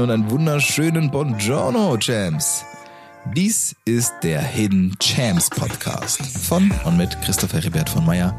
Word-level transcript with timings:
Moin 0.00 0.08
und 0.08 0.14
einen 0.14 0.30
wunderschönen 0.30 1.10
Buongiorno, 1.10 1.98
Champs. 1.98 2.64
Dies 3.36 3.76
ist 3.84 4.14
der 4.22 4.40
Hidden 4.40 4.96
Champs 4.98 5.50
Podcast 5.50 6.22
von 6.22 6.72
und 6.84 6.96
mit 6.96 7.20
Christoph 7.20 7.52
Heribert 7.52 7.90
von 7.90 8.06
Meyer. 8.06 8.34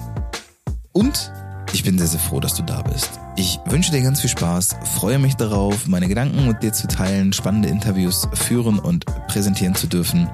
Und 0.91 1.31
ich 1.71 1.83
bin 1.83 1.99
sehr, 1.99 2.07
sehr 2.07 2.19
froh, 2.19 2.39
dass 2.39 2.55
du 2.55 2.63
da 2.63 2.81
bist. 2.81 3.19
Ich 3.35 3.59
wünsche 3.65 3.91
dir 3.91 4.01
ganz 4.01 4.21
viel 4.21 4.29
Spaß, 4.31 4.75
freue 4.95 5.19
mich 5.19 5.35
darauf, 5.35 5.87
meine 5.87 6.07
Gedanken 6.07 6.47
mit 6.47 6.63
dir 6.63 6.73
zu 6.73 6.87
teilen, 6.87 7.31
spannende 7.31 7.69
Interviews 7.69 8.27
führen 8.33 8.79
und 8.79 9.05
präsentieren 9.27 9.75
zu 9.75 9.85
dürfen. 9.85 10.27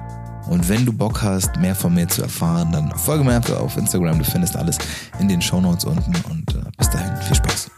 Und 0.48 0.66
wenn 0.70 0.86
du 0.86 0.94
Bock 0.94 1.20
hast, 1.20 1.58
mehr 1.58 1.74
von 1.74 1.92
mir 1.92 2.08
zu 2.08 2.22
erfahren, 2.22 2.72
dann 2.72 2.90
folge 2.96 3.24
mir 3.24 3.34
einfach 3.34 3.60
auf 3.60 3.76
Instagram. 3.76 4.18
Du 4.18 4.24
findest 4.24 4.56
alles 4.56 4.78
in 5.18 5.28
den 5.28 5.42
Show 5.42 5.60
Notes 5.60 5.84
unten. 5.84 6.14
Und 6.30 6.54
äh, 6.54 6.70
bis 6.78 6.88
dahin, 6.88 7.14
viel 7.18 7.36
Spaß. 7.36 7.70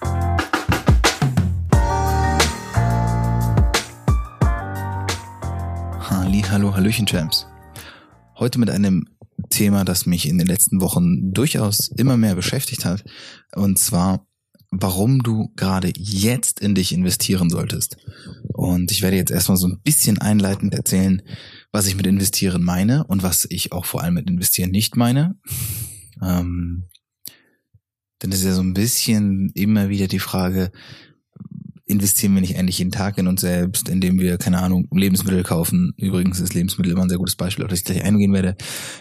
Hallo, 6.50 6.74
hallöchen, 6.74 7.06
Champs. 7.06 7.46
Heute 8.36 8.58
mit 8.58 8.70
einem 8.70 9.06
Thema, 9.50 9.84
das 9.84 10.04
mich 10.04 10.28
in 10.28 10.36
den 10.36 10.48
letzten 10.48 10.80
Wochen 10.80 11.32
durchaus 11.32 11.88
immer 11.96 12.16
mehr 12.16 12.34
beschäftigt 12.34 12.84
hat. 12.84 13.04
Und 13.54 13.78
zwar, 13.78 14.26
warum 14.72 15.22
du 15.22 15.52
gerade 15.54 15.92
jetzt 15.96 16.58
in 16.58 16.74
dich 16.74 16.92
investieren 16.92 17.50
solltest. 17.50 17.98
Und 18.48 18.90
ich 18.90 19.00
werde 19.00 19.16
jetzt 19.16 19.30
erstmal 19.30 19.58
so 19.58 19.68
ein 19.68 19.80
bisschen 19.84 20.18
einleitend 20.18 20.74
erzählen, 20.74 21.22
was 21.70 21.86
ich 21.86 21.94
mit 21.94 22.08
investieren 22.08 22.64
meine 22.64 23.04
und 23.04 23.22
was 23.22 23.46
ich 23.48 23.70
auch 23.70 23.84
vor 23.84 24.02
allem 24.02 24.14
mit 24.14 24.28
investieren 24.28 24.72
nicht 24.72 24.96
meine. 24.96 25.36
Ähm, 26.20 26.88
denn 28.22 28.32
es 28.32 28.40
ist 28.40 28.46
ja 28.46 28.54
so 28.54 28.62
ein 28.62 28.74
bisschen 28.74 29.50
immer 29.54 29.88
wieder 29.88 30.08
die 30.08 30.18
Frage, 30.18 30.72
investieren 31.90 32.34
wir 32.34 32.40
nicht 32.40 32.56
eigentlich 32.56 32.78
jeden 32.78 32.92
Tag 32.92 33.18
in 33.18 33.26
uns 33.26 33.40
selbst, 33.40 33.88
indem 33.88 34.18
wir, 34.18 34.38
keine 34.38 34.60
Ahnung, 34.60 34.88
Lebensmittel 34.92 35.42
kaufen. 35.42 35.92
Übrigens 35.96 36.40
ist 36.40 36.54
Lebensmittel 36.54 36.92
immer 36.92 37.02
ein 37.02 37.08
sehr 37.08 37.18
gutes 37.18 37.36
Beispiel, 37.36 37.64
auf 37.64 37.70
das 37.70 37.80
ich 37.80 37.84
gleich 37.84 38.04
eingehen 38.04 38.32
werde. 38.32 38.56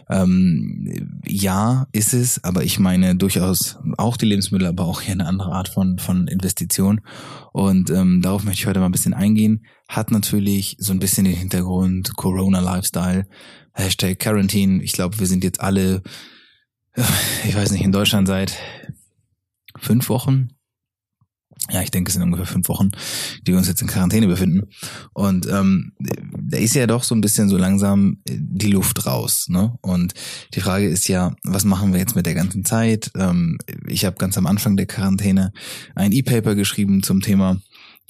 Ähm, 0.09 1.21
ja, 1.25 1.87
ist 1.91 2.13
es, 2.13 2.43
aber 2.43 2.63
ich 2.63 2.79
meine 2.79 3.15
durchaus 3.15 3.77
auch 3.97 4.17
die 4.17 4.25
Lebensmittel, 4.25 4.67
aber 4.67 4.85
auch 4.85 5.01
hier 5.01 5.13
eine 5.13 5.27
andere 5.27 5.51
Art 5.51 5.69
von, 5.69 5.99
von 5.99 6.27
Investition. 6.27 7.01
Und 7.53 7.89
ähm, 7.89 8.21
darauf 8.21 8.43
möchte 8.43 8.61
ich 8.61 8.67
heute 8.67 8.79
mal 8.79 8.87
ein 8.87 8.91
bisschen 8.91 9.13
eingehen. 9.13 9.65
Hat 9.87 10.11
natürlich 10.11 10.75
so 10.79 10.91
ein 10.91 10.99
bisschen 10.99 11.25
den 11.25 11.35
Hintergrund 11.35 12.15
Corona-Lifestyle, 12.15 13.27
Hashtag 13.73 14.19
Quarantine. 14.19 14.83
Ich 14.83 14.93
glaube, 14.93 15.19
wir 15.19 15.27
sind 15.27 15.43
jetzt 15.43 15.61
alle, 15.61 16.01
ich 17.45 17.55
weiß 17.55 17.71
nicht, 17.71 17.83
in 17.83 17.91
Deutschland 17.91 18.27
seit 18.27 18.57
fünf 19.77 20.09
Wochen, 20.09 20.49
ja, 21.69 21.81
ich 21.81 21.91
denke, 21.91 22.09
es 22.09 22.13
sind 22.13 22.23
ungefähr 22.23 22.45
fünf 22.45 22.67
Wochen, 22.69 22.89
die 23.45 23.52
wir 23.52 23.57
uns 23.57 23.67
jetzt 23.67 23.81
in 23.81 23.88
Quarantäne 23.88 24.27
befinden. 24.27 24.61
Und 25.13 25.47
ähm, 25.47 25.91
da 25.99 26.57
ist 26.57 26.73
ja 26.73 26.88
doch 26.88 27.03
so 27.03 27.13
ein 27.13 27.21
bisschen 27.21 27.49
so 27.49 27.57
langsam 27.57 28.17
die 28.27 28.71
Luft 28.71 29.05
raus. 29.05 29.47
Ne? 29.49 29.73
Und 29.81 30.13
die 30.55 30.61
Frage 30.61 30.87
ist 30.87 31.07
ja, 31.07 31.35
was 31.43 31.65
machen 31.65 31.91
wir 31.91 31.99
jetzt 31.99 32.15
mit 32.15 32.25
der 32.25 32.33
ganzen 32.33 32.65
Zeit? 32.65 33.11
Ähm, 33.15 33.57
ich 33.87 34.05
habe 34.05 34.15
ganz 34.17 34.37
am 34.37 34.47
Anfang 34.47 34.77
der 34.77 34.87
Quarantäne 34.87 35.52
ein 35.95 36.11
E-Paper 36.11 36.55
geschrieben 36.55 37.03
zum 37.03 37.21
Thema, 37.21 37.57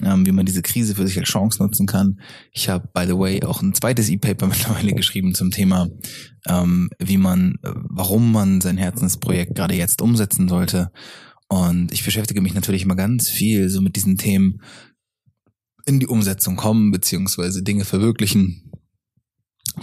ähm, 0.02 0.24
wie 0.24 0.32
man 0.32 0.46
diese 0.46 0.62
Krise 0.62 0.94
für 0.94 1.06
sich 1.06 1.18
als 1.18 1.28
Chance 1.28 1.62
nutzen 1.62 1.86
kann. 1.86 2.20
Ich 2.52 2.68
habe, 2.68 2.88
by 2.94 3.04
the 3.06 3.18
way, 3.18 3.42
auch 3.44 3.60
ein 3.62 3.74
zweites 3.74 4.08
E-Paper 4.08 4.46
mittlerweile 4.48 4.92
geschrieben 4.92 5.34
zum 5.34 5.50
Thema, 5.50 5.88
ähm, 6.48 6.88
wie 6.98 7.18
man, 7.18 7.56
äh, 7.62 7.72
warum 7.74 8.32
man 8.32 8.60
sein 8.60 8.78
Herzensprojekt 8.78 9.54
gerade 9.54 9.74
jetzt 9.74 10.00
umsetzen 10.00 10.48
sollte 10.48 10.90
und 11.50 11.92
ich 11.92 12.04
beschäftige 12.04 12.40
mich 12.40 12.54
natürlich 12.54 12.82
immer 12.82 12.94
ganz 12.94 13.28
viel 13.28 13.68
so 13.70 13.80
mit 13.80 13.96
diesen 13.96 14.16
Themen 14.16 14.62
in 15.84 15.98
die 15.98 16.06
Umsetzung 16.06 16.54
kommen, 16.54 16.92
beziehungsweise 16.92 17.64
Dinge 17.64 17.84
verwirklichen, 17.84 18.70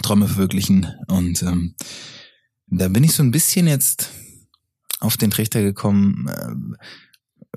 Träume 0.00 0.28
verwirklichen. 0.28 0.86
Und 1.08 1.42
ähm, 1.42 1.74
da 2.68 2.88
bin 2.88 3.04
ich 3.04 3.12
so 3.12 3.22
ein 3.22 3.32
bisschen 3.32 3.66
jetzt 3.66 4.08
auf 5.00 5.18
den 5.18 5.30
Trichter 5.30 5.62
gekommen, 5.62 6.26
äh, 6.28 6.78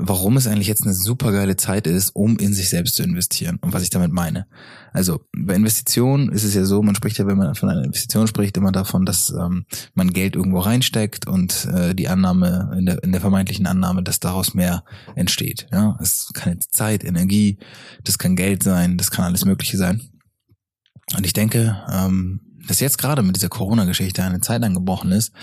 warum 0.02 0.38
es 0.38 0.48
eigentlich 0.48 0.68
jetzt 0.68 0.84
eine 0.84 0.94
super 0.94 1.32
geile 1.32 1.56
Zeit 1.56 1.88
ist, 1.88 2.10
um 2.16 2.38
in 2.38 2.54
sich 2.54 2.70
selbst 2.70 2.96
zu 2.96 3.04
investieren 3.04 3.60
und 3.62 3.74
was 3.74 3.84
ich 3.84 3.90
damit 3.90 4.12
meine. 4.12 4.48
Also 4.92 5.22
bei 5.32 5.54
Investitionen 5.56 6.30
ist 6.32 6.44
es 6.44 6.54
ja 6.54 6.66
so, 6.66 6.82
man 6.82 6.96
spricht 6.96 7.18
ja, 7.18 7.28
wenn 7.28 7.38
man 7.38 7.56
von 7.56 7.70
einer 7.70 7.84
Investition 7.84 8.28
spricht, 8.28 8.58
immer 8.58 8.72
davon, 8.72 9.06
dass 9.06 9.30
ähm, 9.30 9.66
man 9.94 10.12
Geld 10.12 10.36
irgendwo 10.36 10.60
reinsteckt 10.60 11.28
und 11.28 11.66
äh, 11.66 11.94
die 11.94 12.08
Annahme, 12.08 12.76
in 12.78 12.86
der, 12.88 13.04
in 13.04 13.12
der 13.12 13.22
vermeintlichen 13.22 13.68
Annahme, 13.68 14.04
dass 14.04 14.20
daraus 14.20 14.54
mehr 14.54 14.84
entsteht. 15.16 15.68
Ja, 15.72 15.98
es 16.02 16.32
kann 16.34 16.54
jetzt 16.54 16.74
Zeit, 16.74 17.04
Energie, 17.04 17.60
das 18.04 18.18
kann 18.18 18.36
Geld 18.36 18.64
sein, 18.64 18.98
das 18.98 19.12
kann 19.12 19.26
alles 19.26 19.46
Mögliche 19.46 19.78
sein. 19.78 20.02
Und 21.16 21.26
ich 21.26 21.34
denke, 21.34 21.82
ähm, 21.92 22.42
dass 22.68 22.80
jetzt 22.80 22.98
gerade 22.98 23.22
mit 23.22 23.36
dieser 23.36 23.50
Corona-Geschichte 23.50 24.24
eine 24.24 24.42
Zeit 24.42 24.64
angebrochen 24.64 25.12
ist, 25.12 25.34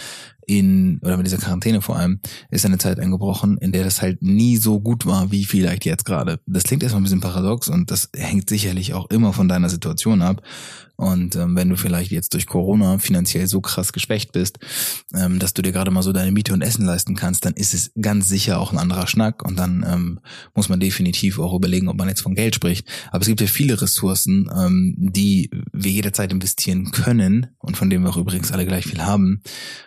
in, 0.48 0.98
oder 1.02 1.16
mit 1.16 1.26
dieser 1.26 1.36
Quarantäne 1.36 1.82
vor 1.82 1.96
allem, 1.96 2.20
ist 2.50 2.64
eine 2.64 2.78
Zeit 2.78 2.98
eingebrochen, 2.98 3.58
in 3.58 3.70
der 3.70 3.84
das 3.84 4.02
halt 4.02 4.22
nie 4.22 4.56
so 4.56 4.80
gut 4.80 5.06
war, 5.06 5.30
wie 5.30 5.44
vielleicht 5.44 5.84
jetzt 5.84 6.04
gerade. 6.04 6.40
Das 6.46 6.64
klingt 6.64 6.82
erstmal 6.82 7.02
ein 7.02 7.04
bisschen 7.04 7.20
paradox 7.20 7.68
und 7.68 7.90
das 7.90 8.08
hängt 8.16 8.48
sicherlich 8.48 8.94
auch 8.94 9.10
immer 9.10 9.32
von 9.32 9.48
deiner 9.48 9.68
Situation 9.68 10.22
ab. 10.22 10.42
Und 10.98 11.36
ähm, 11.36 11.54
wenn 11.54 11.68
du 11.68 11.76
vielleicht 11.76 12.10
jetzt 12.10 12.34
durch 12.34 12.46
Corona 12.46 12.98
finanziell 12.98 13.46
so 13.46 13.60
krass 13.60 13.92
geschwächt 13.92 14.32
bist, 14.32 14.58
ähm, 15.14 15.38
dass 15.38 15.54
du 15.54 15.62
dir 15.62 15.70
gerade 15.70 15.92
mal 15.92 16.02
so 16.02 16.12
deine 16.12 16.32
Miete 16.32 16.52
und 16.52 16.60
Essen 16.60 16.84
leisten 16.84 17.14
kannst, 17.14 17.44
dann 17.44 17.54
ist 17.54 17.72
es 17.72 17.92
ganz 18.00 18.28
sicher 18.28 18.58
auch 18.58 18.72
ein 18.72 18.78
anderer 18.78 19.06
Schnack. 19.06 19.44
Und 19.44 19.56
dann 19.56 19.86
ähm, 19.88 20.18
muss 20.56 20.68
man 20.68 20.80
definitiv 20.80 21.38
auch 21.38 21.54
überlegen, 21.54 21.86
ob 21.86 21.96
man 21.96 22.08
jetzt 22.08 22.22
von 22.22 22.34
Geld 22.34 22.56
spricht. 22.56 22.88
Aber 23.12 23.20
es 23.20 23.28
gibt 23.28 23.40
ja 23.40 23.46
viele 23.46 23.80
Ressourcen, 23.80 24.50
ähm, 24.52 24.96
die 24.98 25.50
wir 25.72 25.92
jederzeit 25.92 26.32
investieren 26.32 26.90
können 26.90 27.46
und 27.58 27.76
von 27.76 27.88
denen 27.88 28.02
wir 28.02 28.10
auch 28.10 28.16
übrigens 28.16 28.50
alle 28.50 28.66
gleich 28.66 28.84
viel 28.84 29.04
haben. 29.04 29.40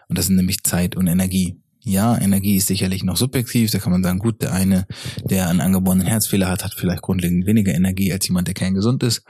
Und 0.08 0.18
das 0.18 0.28
sind 0.28 0.38
nämlich 0.38 0.64
Zeit 0.64 0.96
und 0.96 1.08
Energie. 1.08 1.58
Ja, 1.84 2.18
Energie 2.18 2.56
ist 2.56 2.68
sicherlich 2.68 3.04
noch 3.04 3.18
subjektiv. 3.18 3.70
Da 3.72 3.80
kann 3.80 3.92
man 3.92 4.04
sagen, 4.04 4.20
gut, 4.20 4.42
der 4.42 4.54
eine, 4.54 4.86
der 5.26 5.50
einen 5.50 5.60
angeborenen 5.60 6.08
Herzfehler 6.08 6.48
hat, 6.48 6.64
hat 6.64 6.74
vielleicht 6.74 7.02
grundlegend 7.02 7.46
weniger 7.46 7.74
Energie 7.74 8.14
als 8.14 8.28
jemand, 8.30 8.48
der 8.48 8.54
kein 8.54 8.76
gesund 8.76 9.04
ist. 9.04 9.24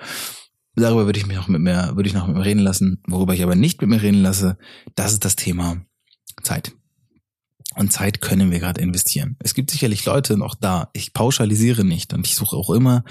Darüber 0.75 1.05
würde 1.05 1.19
ich 1.19 1.27
mich 1.27 1.35
noch 1.35 1.47
mit 1.47 1.61
mir, 1.61 1.91
würde 1.95 2.07
ich 2.07 2.13
noch 2.13 2.27
mit 2.27 2.37
mir 2.37 2.45
reden 2.45 2.59
lassen. 2.61 3.01
Worüber 3.07 3.33
ich 3.33 3.43
aber 3.43 3.55
nicht 3.55 3.81
mit 3.81 3.89
mir 3.89 4.01
reden 4.01 4.21
lasse, 4.21 4.57
das 4.95 5.13
ist 5.13 5.25
das 5.25 5.35
Thema 5.35 5.81
Zeit. 6.43 6.73
Und 7.75 7.93
Zeit 7.93 8.19
können 8.19 8.51
wir 8.51 8.59
gerade 8.59 8.81
investieren. 8.81 9.37
Es 9.39 9.53
gibt 9.53 9.71
sicherlich 9.71 10.05
Leute 10.05 10.37
noch 10.37 10.55
da. 10.55 10.89
Ich 10.93 11.13
pauschalisiere 11.13 11.85
nicht 11.85 12.13
und 12.13 12.27
ich 12.27 12.35
suche 12.35 12.55
auch 12.55 12.69
immer 12.69 13.03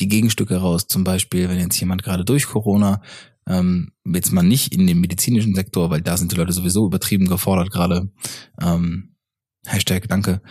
die 0.00 0.08
Gegenstücke 0.08 0.56
raus. 0.56 0.86
Zum 0.86 1.02
Beispiel, 1.02 1.48
wenn 1.48 1.58
jetzt 1.58 1.80
jemand 1.80 2.04
gerade 2.04 2.24
durch 2.24 2.46
Corona, 2.46 3.02
ähm, 3.48 3.92
jetzt 4.06 4.32
mal 4.32 4.42
nicht 4.42 4.72
in 4.72 4.86
dem 4.86 5.00
medizinischen 5.00 5.54
Sektor, 5.54 5.90
weil 5.90 6.00
da 6.00 6.16
sind 6.16 6.30
die 6.30 6.36
Leute 6.36 6.52
sowieso 6.52 6.86
übertrieben 6.86 7.26
gefordert 7.26 7.72
gerade, 7.72 8.10
ähm, 8.60 9.13
Hashtag 9.66 10.08
danke, 10.08 10.42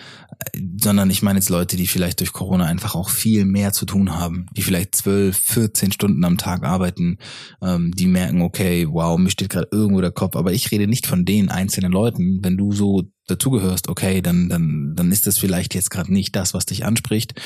sondern 0.81 1.09
ich 1.09 1.21
meine 1.21 1.39
jetzt 1.39 1.49
Leute, 1.49 1.77
die 1.77 1.87
vielleicht 1.87 2.19
durch 2.19 2.33
Corona 2.33 2.65
einfach 2.65 2.95
auch 2.95 3.09
viel 3.09 3.45
mehr 3.45 3.71
zu 3.71 3.85
tun 3.85 4.15
haben, 4.15 4.47
die 4.55 4.63
vielleicht 4.63 4.95
zwölf, 4.95 5.37
14 5.37 5.91
Stunden 5.91 6.23
am 6.23 6.37
Tag 6.37 6.63
arbeiten, 6.63 7.17
ähm, 7.61 7.91
die 7.95 8.07
merken, 8.07 8.41
okay, 8.41 8.87
wow, 8.89 9.17
mir 9.17 9.29
steht 9.29 9.49
gerade 9.49 9.67
irgendwo 9.71 10.01
der 10.01 10.11
Kopf, 10.11 10.35
aber 10.35 10.51
ich 10.51 10.71
rede 10.71 10.87
nicht 10.87 11.05
von 11.05 11.25
den 11.25 11.49
einzelnen 11.49 11.91
Leuten. 11.91 12.39
Wenn 12.43 12.57
du 12.57 12.71
so 12.71 13.03
dazugehörst, 13.27 13.87
okay, 13.87 14.21
dann, 14.21 14.49
dann, 14.49 14.93
dann 14.95 15.11
ist 15.11 15.27
das 15.27 15.37
vielleicht 15.37 15.75
jetzt 15.75 15.91
gerade 15.91 16.11
nicht 16.11 16.35
das, 16.35 16.53
was 16.53 16.65
dich 16.65 16.85
anspricht. 16.85 17.39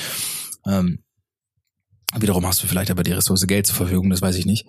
Ähm, 0.66 1.00
Wiederum 2.20 2.46
hast 2.46 2.64
du 2.64 2.68
vielleicht 2.68 2.92
aber 2.92 3.04
die 3.04 3.12
Ressource 3.12 3.46
Geld 3.48 3.68
zur 3.68 3.76
Verfügung, 3.76 4.10
das 4.10 4.22
weiß 4.22 4.36
ich 4.38 4.46
nicht. 4.46 4.66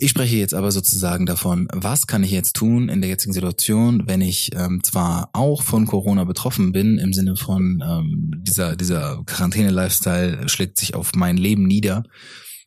Ich 0.00 0.10
spreche 0.10 0.36
jetzt 0.36 0.54
aber 0.54 0.70
sozusagen 0.70 1.26
davon, 1.26 1.68
was 1.72 2.06
kann 2.06 2.22
ich 2.22 2.30
jetzt 2.30 2.54
tun 2.54 2.88
in 2.88 3.00
der 3.00 3.10
jetzigen 3.10 3.32
Situation, 3.32 4.04
wenn 4.06 4.20
ich 4.20 4.50
ähm, 4.54 4.82
zwar 4.82 5.30
auch 5.32 5.62
von 5.62 5.86
Corona 5.86 6.24
betroffen 6.24 6.72
bin, 6.72 6.98
im 6.98 7.12
Sinne 7.12 7.36
von 7.36 7.82
ähm, 7.84 8.30
dieser, 8.42 8.76
dieser 8.76 9.22
Quarantäne-Lifestyle 9.24 10.48
schlägt 10.48 10.78
sich 10.78 10.94
auf 10.94 11.12
mein 11.14 11.36
Leben 11.36 11.64
nieder. 11.64 12.04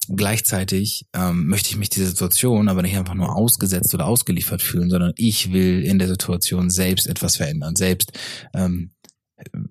Gleichzeitig 0.09 1.05
ähm, 1.13 1.47
möchte 1.47 1.69
ich 1.69 1.77
mich 1.77 1.89
dieser 1.89 2.07
Situation 2.07 2.69
aber 2.69 2.81
nicht 2.81 2.97
einfach 2.97 3.13
nur 3.13 3.35
ausgesetzt 3.35 3.93
oder 3.93 4.07
ausgeliefert 4.07 4.61
fühlen, 4.61 4.89
sondern 4.89 5.13
ich 5.15 5.53
will 5.53 5.83
in 5.83 5.99
der 5.99 6.07
Situation 6.07 6.69
selbst 6.69 7.07
etwas 7.07 7.37
verändern, 7.37 7.75
selbst 7.75 8.11
ähm, 8.53 8.91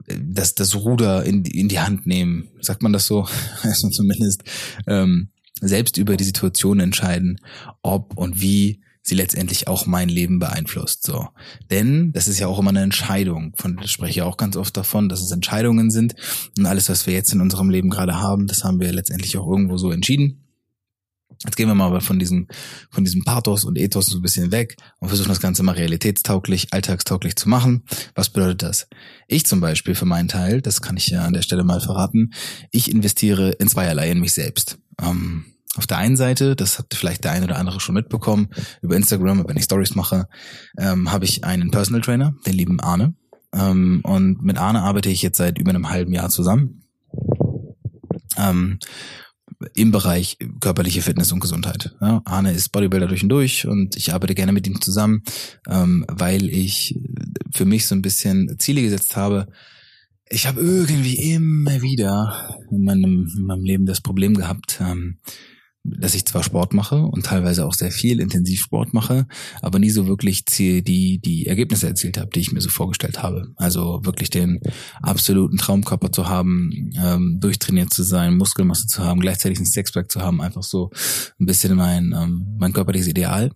das, 0.07 0.55
das 0.55 0.75
Ruder 0.75 1.25
in, 1.25 1.45
in 1.45 1.69
die 1.69 1.81
Hand 1.81 2.07
nehmen, 2.07 2.49
sagt 2.61 2.83
man 2.83 2.93
das 2.93 3.07
so, 3.07 3.27
also 3.63 3.89
zumindest 3.89 4.43
ähm, 4.87 5.31
selbst 5.61 5.97
über 5.99 6.17
die 6.17 6.25
Situation 6.25 6.81
entscheiden, 6.81 7.39
ob 7.83 8.17
und 8.17 8.41
wie 8.41 8.81
sie 9.03 9.15
letztendlich 9.15 9.67
auch 9.67 9.87
mein 9.87 10.09
Leben 10.09 10.39
beeinflusst. 10.39 11.05
So, 11.05 11.29
denn 11.71 12.13
das 12.13 12.29
ist 12.29 12.39
ja 12.39 12.47
auch 12.47 12.59
immer 12.59 12.71
eine 12.71 12.83
Entscheidung. 12.83 13.55
Von 13.57 13.77
das 13.77 13.91
spreche 13.91 14.11
ich 14.11 14.23
auch 14.23 14.37
ganz 14.37 14.57
oft 14.57 14.77
davon, 14.77 15.09
dass 15.09 15.23
es 15.23 15.31
Entscheidungen 15.31 15.91
sind 15.91 16.15
und 16.59 16.67
alles, 16.67 16.89
was 16.89 17.07
wir 17.07 17.15
jetzt 17.15 17.33
in 17.33 17.41
unserem 17.41 17.71
Leben 17.71 17.91
gerade 17.91 18.21
haben, 18.21 18.47
das 18.47 18.65
haben 18.65 18.81
wir 18.81 18.93
letztendlich 18.93 19.37
auch 19.39 19.49
irgendwo 19.49 19.79
so 19.79 19.91
entschieden. 19.91 20.50
Jetzt 21.45 21.57
gehen 21.57 21.69
wir 21.69 21.75
mal 21.75 22.01
von 22.03 22.19
diesem, 22.19 22.49
von 22.91 23.05
diesem 23.05 23.25
Pathos 23.25 23.65
und 23.65 23.79
Ethos 23.79 24.07
so 24.07 24.19
ein 24.19 24.23
bisschen 24.23 24.53
weg 24.53 24.77
und 24.99 25.09
versuchen 25.09 25.31
das 25.31 25.41
Ganze 25.41 25.63
mal 25.63 25.73
realitätstauglich, 25.73 26.73
alltagstauglich 26.73 27.37
zu 27.37 27.49
machen. 27.49 27.85
Was 28.15 28.29
bedeutet 28.29 28.63
das? 28.63 28.89
Ich 29.27 29.47
zum 29.47 29.61
Beispiel 29.61 29.95
für 29.95 30.05
meinen 30.05 30.29
Teil, 30.29 30.61
das 30.61 30.83
kann 30.83 30.99
ich 30.99 31.09
ja 31.09 31.25
an 31.25 31.33
der 31.33 31.43
Stelle 31.43 31.65
mal 31.65 31.81
verraten, 31.81 32.35
ich 32.73 32.91
investiere 32.91 33.53
in 33.53 33.69
zweierlei 33.69 34.11
in 34.11 34.21
mich 34.21 34.35
selbst. 34.35 34.79
Ähm, 35.01 35.47
auf 35.77 35.87
der 35.87 35.97
einen 35.97 36.17
Seite, 36.17 36.57
das 36.57 36.79
hat 36.79 36.93
vielleicht 36.93 37.25
der 37.25 37.33
eine 37.33 37.47
oder 37.47 37.57
andere 37.57 37.81
schon 37.81 37.95
mitbekommen, 37.95 38.51
über 38.83 38.97
Instagram, 38.97 39.49
wenn 39.49 39.57
ich 39.57 39.65
Stories 39.65 39.95
mache, 39.95 40.29
ähm, 40.77 41.11
habe 41.11 41.25
ich 41.25 41.45
einen 41.45 41.71
Personal 41.71 42.03
Trainer, 42.03 42.35
den 42.45 42.55
lieben 42.55 42.81
Arne. 42.81 43.15
Ähm, 43.55 44.01
und 44.05 44.43
mit 44.43 44.59
Arne 44.59 44.83
arbeite 44.83 45.09
ich 45.09 45.23
jetzt 45.23 45.39
seit 45.39 45.59
über 45.59 45.71
einem 45.71 45.89
halben 45.89 46.13
Jahr 46.13 46.29
zusammen. 46.29 46.83
Ähm, 48.37 48.79
im 49.75 49.91
Bereich 49.91 50.39
körperliche 50.61 51.03
Fitness 51.03 51.33
und 51.33 51.41
Gesundheit. 51.41 51.95
Ja, 52.01 52.23
Arne 52.25 52.53
ist 52.53 52.71
Bodybuilder 52.71 53.07
durch 53.07 53.23
und 53.23 53.29
durch 53.29 53.67
und 53.67 53.97
ich 53.97 54.13
arbeite 54.13 54.35
gerne 54.35 54.53
mit 54.53 54.67
ihm 54.67 54.81
zusammen, 54.81 55.23
ähm, 55.69 56.05
weil 56.09 56.49
ich 56.49 56.99
für 57.55 57.65
mich 57.65 57.87
so 57.87 57.95
ein 57.95 58.03
bisschen 58.03 58.59
Ziele 58.59 58.83
gesetzt 58.83 59.17
habe. 59.17 59.49
Ich 60.29 60.47
habe 60.47 60.61
irgendwie 60.61 61.17
immer 61.33 61.83
wieder 61.83 62.59
in 62.71 62.85
meinem, 62.85 63.33
in 63.37 63.45
meinem 63.45 63.65
Leben 63.65 63.87
das 63.87 64.01
Problem 64.01 64.35
gehabt, 64.35 64.81
ähm, 64.81 65.19
dass 65.83 66.15
ich 66.15 66.27
zwar 66.27 66.43
Sport 66.43 66.75
mache 66.75 67.03
und 67.03 67.25
teilweise 67.25 67.65
auch 67.65 67.73
sehr 67.73 67.91
viel 67.91 68.21
intensiv 68.21 68.61
Sport 68.61 68.93
mache, 68.93 69.27
aber 69.63 69.79
nie 69.79 69.91
so 69.91 70.07
wirklich 70.07 70.45
die, 70.45 70.83
die 70.83 71.47
Ergebnisse 71.47 71.87
erzielt 71.87 72.19
habe, 72.19 72.31
die 72.35 72.41
ich 72.41 72.53
mir 72.53 72.61
so 72.61 72.69
vorgestellt 72.69 73.23
habe. 73.23 73.53
Also 73.57 74.01
wirklich 74.05 74.31
den 74.31 74.61
absoluten 75.01 75.57
Traumkörper 75.57 76.13
zu 76.13 76.29
haben, 76.29 76.91
ähm, 77.03 77.39
durchtrainiert 77.41 77.93
zu 77.93 78.03
sein, 78.03 78.37
Muskelmasse 78.37 78.87
zu 78.87 79.03
haben, 79.03 79.21
gleichzeitig 79.21 79.59
ein 79.59 79.67
Sexpack 79.67 80.11
zu 80.11 80.21
haben, 80.21 80.41
einfach 80.41 80.63
so 80.63 80.91
ein 81.39 81.47
bisschen 81.47 81.75
mein, 81.77 82.15
ähm, 82.17 82.57
mein 82.59 82.73
körperliches 82.73 83.09
Ideal 83.09 83.51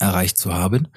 erreicht 0.00 0.36
zu 0.36 0.52
haben 0.52 0.88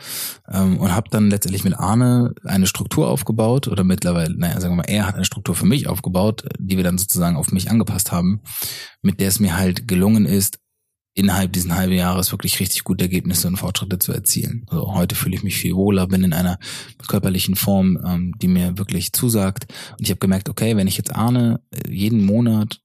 ähm, 0.51 0.77
und 0.77 0.93
habe 0.93 1.09
dann 1.09 1.29
letztendlich 1.29 1.63
mit 1.63 1.77
Arne 1.77 2.33
eine 2.43 2.67
Struktur 2.67 3.07
aufgebaut 3.07 3.67
oder 3.67 3.83
mittlerweile, 3.83 4.35
naja, 4.35 4.59
sagen 4.59 4.73
wir 4.73 4.83
mal, 4.83 4.89
er 4.89 5.07
hat 5.07 5.15
eine 5.15 5.25
Struktur 5.25 5.55
für 5.55 5.65
mich 5.65 5.87
aufgebaut, 5.87 6.43
die 6.57 6.77
wir 6.77 6.83
dann 6.83 6.97
sozusagen 6.97 7.35
auf 7.35 7.51
mich 7.51 7.69
angepasst 7.69 8.11
haben, 8.11 8.41
mit 9.01 9.19
der 9.19 9.27
es 9.27 9.39
mir 9.39 9.57
halt 9.57 9.87
gelungen 9.87 10.25
ist, 10.25 10.59
innerhalb 11.13 11.51
diesen 11.51 11.75
halben 11.75 11.93
Jahres 11.93 12.31
wirklich 12.31 12.59
richtig 12.59 12.83
gute 12.83 13.03
Ergebnisse 13.03 13.47
und 13.47 13.57
Fortschritte 13.57 13.99
zu 13.99 14.13
erzielen. 14.13 14.65
Also 14.67 14.93
heute 14.93 15.15
fühle 15.15 15.35
ich 15.35 15.43
mich 15.43 15.57
viel 15.57 15.75
wohler, 15.75 16.07
bin 16.07 16.23
in 16.23 16.33
einer 16.33 16.59
körperlichen 17.07 17.55
Form, 17.55 17.99
ähm, 18.05 18.33
die 18.37 18.47
mir 18.47 18.77
wirklich 18.77 19.11
zusagt. 19.11 19.65
Und 19.97 20.01
ich 20.05 20.11
habe 20.11 20.19
gemerkt, 20.19 20.49
okay, 20.49 20.77
wenn 20.77 20.87
ich 20.87 20.97
jetzt 20.97 21.13
Arne 21.13 21.61
äh, 21.71 21.91
jeden 21.91 22.25
Monat 22.25 22.81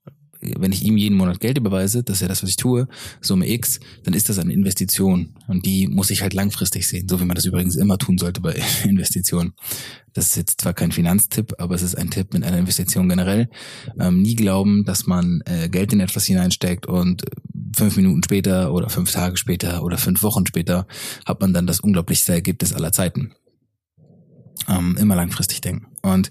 wenn 0.58 0.73
ich 0.73 0.82
ihm 0.82 0.96
jeden 0.96 1.17
Monat 1.17 1.41
Geld 1.41 1.58
überweise, 1.58 2.02
das 2.02 2.17
ist 2.17 2.23
ja 2.23 2.29
das, 2.29 2.43
was 2.43 2.50
ich 2.50 2.56
tue, 2.56 2.88
Summe 3.20 3.50
X, 3.50 3.81
dann 4.05 4.14
ist 4.14 4.29
das 4.29 4.38
eine 4.38 4.52
Investition. 4.52 5.35
Und 5.46 5.67
die 5.67 5.88
muss 5.88 6.11
ich 6.11 6.23
halt 6.23 6.35
langfristig 6.35 6.87
sehen, 6.87 7.08
so 7.08 7.20
wie 7.20 7.25
man 7.25 7.35
das 7.35 7.44
übrigens 7.44 7.76
immer 7.76 7.99
tun 7.99 8.19
sollte 8.19 8.41
bei 8.41 8.61
Investitionen. 8.85 9.55
Das 10.12 10.29
ist 10.29 10.37
jetzt 10.37 10.61
zwar 10.61 10.75
kein 10.75 10.93
Finanztipp, 10.93 11.55
aber 11.58 11.75
es 11.75 11.82
ist 11.82 11.96
ein 11.96 12.11
Tipp 12.11 12.32
mit 12.35 12.44
einer 12.44 12.58
Investition 12.58 13.08
generell. 13.08 13.49
Ähm, 13.99 14.23
nie 14.23 14.37
glauben, 14.37 14.85
dass 14.85 15.06
man 15.06 15.43
äh, 15.46 15.69
Geld 15.69 15.93
in 15.93 16.00
etwas 16.00 16.25
hineinsteckt 16.25 16.87
und 16.87 17.25
fünf 17.75 17.96
Minuten 17.96 18.23
später 18.23 18.73
oder 18.73 18.88
fünf 18.88 19.11
Tage 19.11 19.37
später 19.37 19.82
oder 19.82 19.99
fünf 19.99 20.23
Wochen 20.23 20.46
später 20.46 20.87
hat 21.26 21.41
man 21.41 21.52
dann 21.52 21.67
das 21.67 21.81
unglaublichste 21.81 22.32
Ergebnis 22.32 22.73
aller 22.73 22.93
Zeiten. 22.93 23.35
Ähm, 24.69 24.97
immer 24.99 25.17
langfristig 25.17 25.61
denken. 25.61 25.87
Und 26.03 26.31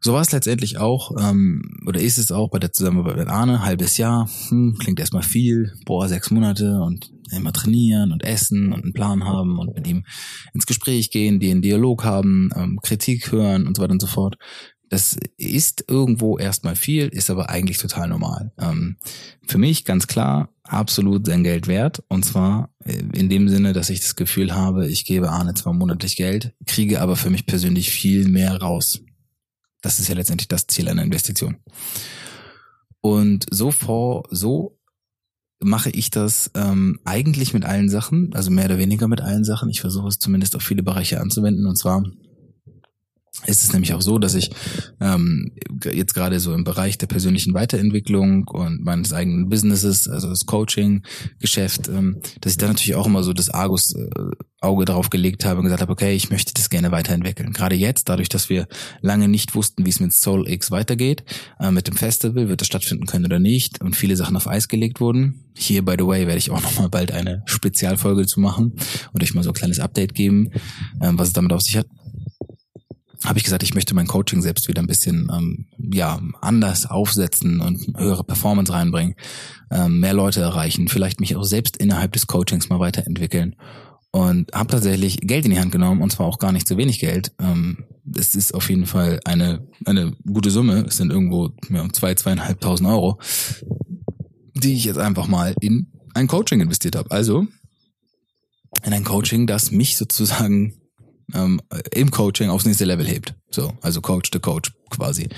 so 0.00 0.12
war 0.12 0.20
es 0.20 0.32
letztendlich 0.32 0.78
auch, 0.78 1.12
ähm, 1.18 1.62
oder 1.86 2.00
ist 2.00 2.18
es 2.18 2.32
auch 2.32 2.50
bei 2.50 2.58
der 2.58 2.72
Zusammenarbeit 2.72 3.16
mit 3.16 3.28
Arne, 3.28 3.62
halbes 3.62 3.96
Jahr, 3.96 4.28
hm, 4.48 4.76
klingt 4.78 5.00
erstmal 5.00 5.22
viel, 5.22 5.72
boah, 5.86 6.08
sechs 6.08 6.30
Monate 6.30 6.80
und 6.80 7.10
immer 7.30 7.52
trainieren 7.52 8.12
und 8.12 8.24
essen 8.24 8.72
und 8.72 8.82
einen 8.82 8.92
Plan 8.92 9.24
haben 9.24 9.58
und 9.58 9.74
mit 9.74 9.86
ihm 9.86 10.04
ins 10.52 10.66
Gespräch 10.66 11.10
gehen, 11.10 11.40
einen 11.40 11.62
Dialog 11.62 12.04
haben, 12.04 12.50
ähm, 12.56 12.78
Kritik 12.82 13.30
hören 13.32 13.66
und 13.66 13.76
so 13.76 13.82
weiter 13.82 13.92
und 13.92 14.02
so 14.02 14.08
fort. 14.08 14.36
Das 14.90 15.16
ist 15.36 15.84
irgendwo 15.88 16.36
erstmal 16.36 16.74
viel, 16.74 17.06
ist 17.06 17.30
aber 17.30 17.48
eigentlich 17.48 17.78
total 17.78 18.08
normal. 18.08 18.52
Ähm, 18.58 18.96
für 19.46 19.56
mich 19.56 19.84
ganz 19.84 20.08
klar, 20.08 20.50
absolut 20.64 21.26
sein 21.26 21.44
Geld 21.44 21.68
wert. 21.68 22.02
Und 22.08 22.24
zwar 22.24 22.74
äh, 22.84 22.98
in 23.12 23.28
dem 23.28 23.48
Sinne, 23.48 23.72
dass 23.72 23.88
ich 23.88 24.00
das 24.00 24.16
Gefühl 24.16 24.52
habe, 24.52 24.88
ich 24.88 25.04
gebe 25.04 25.30
Arne 25.30 25.54
zwar 25.54 25.72
monatlich 25.72 26.16
Geld, 26.16 26.54
kriege 26.66 27.00
aber 27.00 27.14
für 27.14 27.30
mich 27.30 27.46
persönlich 27.46 27.90
viel 27.90 28.28
mehr 28.28 28.56
raus. 28.56 29.00
Das 29.80 30.00
ist 30.00 30.08
ja 30.08 30.16
letztendlich 30.16 30.48
das 30.48 30.66
Ziel 30.66 30.88
einer 30.88 31.04
Investition. 31.04 31.58
Und 33.00 33.46
so 33.48 33.70
vor, 33.70 34.24
so 34.30 34.76
mache 35.60 35.90
ich 35.90 36.10
das 36.10 36.50
ähm, 36.54 36.98
eigentlich 37.04 37.54
mit 37.54 37.64
allen 37.64 37.88
Sachen, 37.88 38.34
also 38.34 38.50
mehr 38.50 38.64
oder 38.64 38.78
weniger 38.78 39.06
mit 39.06 39.20
allen 39.20 39.44
Sachen. 39.44 39.68
Ich 39.68 39.80
versuche 39.80 40.08
es 40.08 40.18
zumindest 40.18 40.56
auf 40.56 40.62
viele 40.62 40.82
Bereiche 40.82 41.20
anzuwenden. 41.20 41.66
Und 41.66 41.76
zwar 41.76 42.02
ist 43.46 43.64
es 43.64 43.72
nämlich 43.72 43.94
auch 43.94 44.02
so, 44.02 44.18
dass 44.18 44.34
ich 44.34 44.50
ähm, 45.00 45.52
jetzt 45.84 46.14
gerade 46.14 46.40
so 46.40 46.52
im 46.52 46.64
Bereich 46.64 46.98
der 46.98 47.06
persönlichen 47.06 47.54
Weiterentwicklung 47.54 48.46
und 48.48 48.82
meines 48.84 49.12
eigenen 49.12 49.48
Businesses, 49.48 50.08
also 50.08 50.28
das 50.28 50.46
Coaching-Geschäft, 50.46 51.88
ähm, 51.88 52.20
dass 52.40 52.52
ich 52.52 52.58
da 52.58 52.68
natürlich 52.68 52.94
auch 52.94 53.06
immer 53.06 53.22
so 53.22 53.32
das 53.32 53.48
Argus-Auge 53.48 54.82
äh, 54.82 54.86
darauf 54.86 55.10
gelegt 55.10 55.44
habe 55.44 55.58
und 55.58 55.64
gesagt 55.64 55.80
habe, 55.80 55.92
okay, 55.92 56.14
ich 56.14 56.30
möchte 56.30 56.52
das 56.54 56.68
gerne 56.68 56.90
weiterentwickeln. 56.92 57.52
Gerade 57.52 57.76
jetzt, 57.76 58.08
dadurch, 58.08 58.28
dass 58.28 58.50
wir 58.50 58.68
lange 59.00 59.28
nicht 59.28 59.54
wussten, 59.54 59.86
wie 59.86 59.90
es 59.90 60.00
mit 60.00 60.12
Soul 60.12 60.48
X 60.48 60.70
weitergeht, 60.70 61.24
äh, 61.58 61.70
mit 61.70 61.86
dem 61.86 61.96
Festival, 61.96 62.48
wird 62.48 62.60
das 62.60 62.68
stattfinden 62.68 63.06
können 63.06 63.24
oder 63.24 63.38
nicht 63.38 63.80
und 63.80 63.96
viele 63.96 64.16
Sachen 64.16 64.36
auf 64.36 64.48
Eis 64.48 64.68
gelegt 64.68 65.00
wurden. 65.00 65.44
Hier, 65.56 65.84
by 65.84 65.94
the 65.98 66.06
way, 66.06 66.26
werde 66.26 66.38
ich 66.38 66.50
auch 66.50 66.62
nochmal 66.62 66.88
bald 66.88 67.10
eine 67.10 67.42
Spezialfolge 67.46 68.26
zu 68.26 68.40
machen 68.40 68.74
und 69.12 69.22
euch 69.22 69.34
mal 69.34 69.42
so 69.42 69.50
ein 69.50 69.54
kleines 69.54 69.80
Update 69.80 70.14
geben, 70.14 70.50
ähm, 71.00 71.18
was 71.18 71.28
es 71.28 71.32
damit 71.32 71.52
auf 71.52 71.62
sich 71.62 71.76
hat 71.76 71.86
habe 73.24 73.38
ich 73.38 73.44
gesagt, 73.44 73.62
ich 73.62 73.74
möchte 73.74 73.94
mein 73.94 74.06
Coaching 74.06 74.40
selbst 74.40 74.68
wieder 74.68 74.82
ein 74.82 74.86
bisschen 74.86 75.30
ähm, 75.32 75.66
ja 75.78 76.20
anders 76.40 76.86
aufsetzen 76.86 77.60
und 77.60 77.94
höhere 77.96 78.24
Performance 78.24 78.72
reinbringen, 78.72 79.14
ähm, 79.70 80.00
mehr 80.00 80.14
Leute 80.14 80.40
erreichen, 80.40 80.88
vielleicht 80.88 81.20
mich 81.20 81.36
auch 81.36 81.44
selbst 81.44 81.76
innerhalb 81.76 82.12
des 82.12 82.26
Coachings 82.26 82.68
mal 82.68 82.80
weiterentwickeln 82.80 83.56
und 84.12 84.52
habe 84.52 84.70
tatsächlich 84.70 85.18
Geld 85.18 85.44
in 85.44 85.52
die 85.52 85.60
Hand 85.60 85.72
genommen 85.72 86.02
und 86.02 86.10
zwar 86.10 86.26
auch 86.26 86.38
gar 86.38 86.52
nicht 86.52 86.66
so 86.66 86.76
wenig 86.76 86.98
Geld. 86.98 87.32
Ähm, 87.38 87.84
es 88.16 88.34
ist 88.34 88.54
auf 88.54 88.68
jeden 88.68 88.86
Fall 88.86 89.20
eine 89.24 89.66
eine 89.84 90.12
gute 90.26 90.50
Summe. 90.50 90.84
Es 90.88 90.96
sind 90.96 91.12
irgendwo 91.12 91.50
ja, 91.68 91.86
zwei 91.92 92.14
zweieinhalbtausend 92.14 92.88
Euro, 92.88 93.20
die 94.54 94.74
ich 94.74 94.84
jetzt 94.84 94.98
einfach 94.98 95.28
mal 95.28 95.54
in 95.60 95.92
ein 96.14 96.26
Coaching 96.26 96.60
investiert 96.60 96.96
habe. 96.96 97.10
Also 97.10 97.46
in 98.82 98.92
ein 98.92 99.04
Coaching, 99.04 99.46
das 99.46 99.70
mich 99.70 99.96
sozusagen 99.96 100.79
ähm, 101.34 101.60
im 101.92 102.10
Coaching 102.10 102.50
aufs 102.50 102.64
nächste 102.64 102.84
Level 102.84 103.06
hebt. 103.06 103.34
So, 103.50 103.72
also 103.80 104.00
Coach 104.00 104.30
to 104.30 104.40
Coach 104.40 104.72
quasi. 104.90 105.28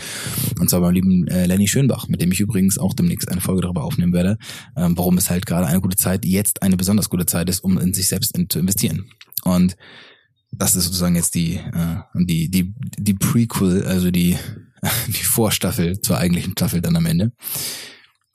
Und 0.58 0.70
zwar 0.70 0.80
beim 0.80 0.94
lieben 0.94 1.26
äh, 1.28 1.46
Lenny 1.46 1.68
Schönbach, 1.68 2.08
mit 2.08 2.20
dem 2.20 2.32
ich 2.32 2.40
übrigens 2.40 2.78
auch 2.78 2.94
demnächst 2.94 3.30
eine 3.30 3.40
Folge 3.40 3.62
darüber 3.62 3.84
aufnehmen 3.84 4.12
werde, 4.12 4.38
ähm, 4.76 4.96
warum 4.96 5.18
es 5.18 5.30
halt 5.30 5.46
gerade 5.46 5.66
eine 5.66 5.80
gute 5.80 5.96
Zeit, 5.96 6.24
jetzt 6.24 6.62
eine 6.62 6.76
besonders 6.76 7.08
gute 7.08 7.26
Zeit 7.26 7.48
ist, 7.48 7.60
um 7.60 7.78
in 7.78 7.94
sich 7.94 8.08
selbst 8.08 8.36
in, 8.36 8.48
zu 8.48 8.58
investieren. 8.58 9.06
Und 9.44 9.76
das 10.52 10.76
ist 10.76 10.84
sozusagen 10.84 11.16
jetzt 11.16 11.34
die, 11.34 11.54
äh, 11.54 11.96
die, 12.14 12.50
die, 12.50 12.74
die 12.98 13.14
Prequel, 13.14 13.84
also 13.84 14.10
die, 14.10 14.36
die 15.06 15.24
Vorstaffel 15.24 16.00
zur 16.00 16.18
eigentlichen 16.18 16.52
Staffel 16.52 16.80
dann 16.80 16.96
am 16.96 17.06
Ende. 17.06 17.32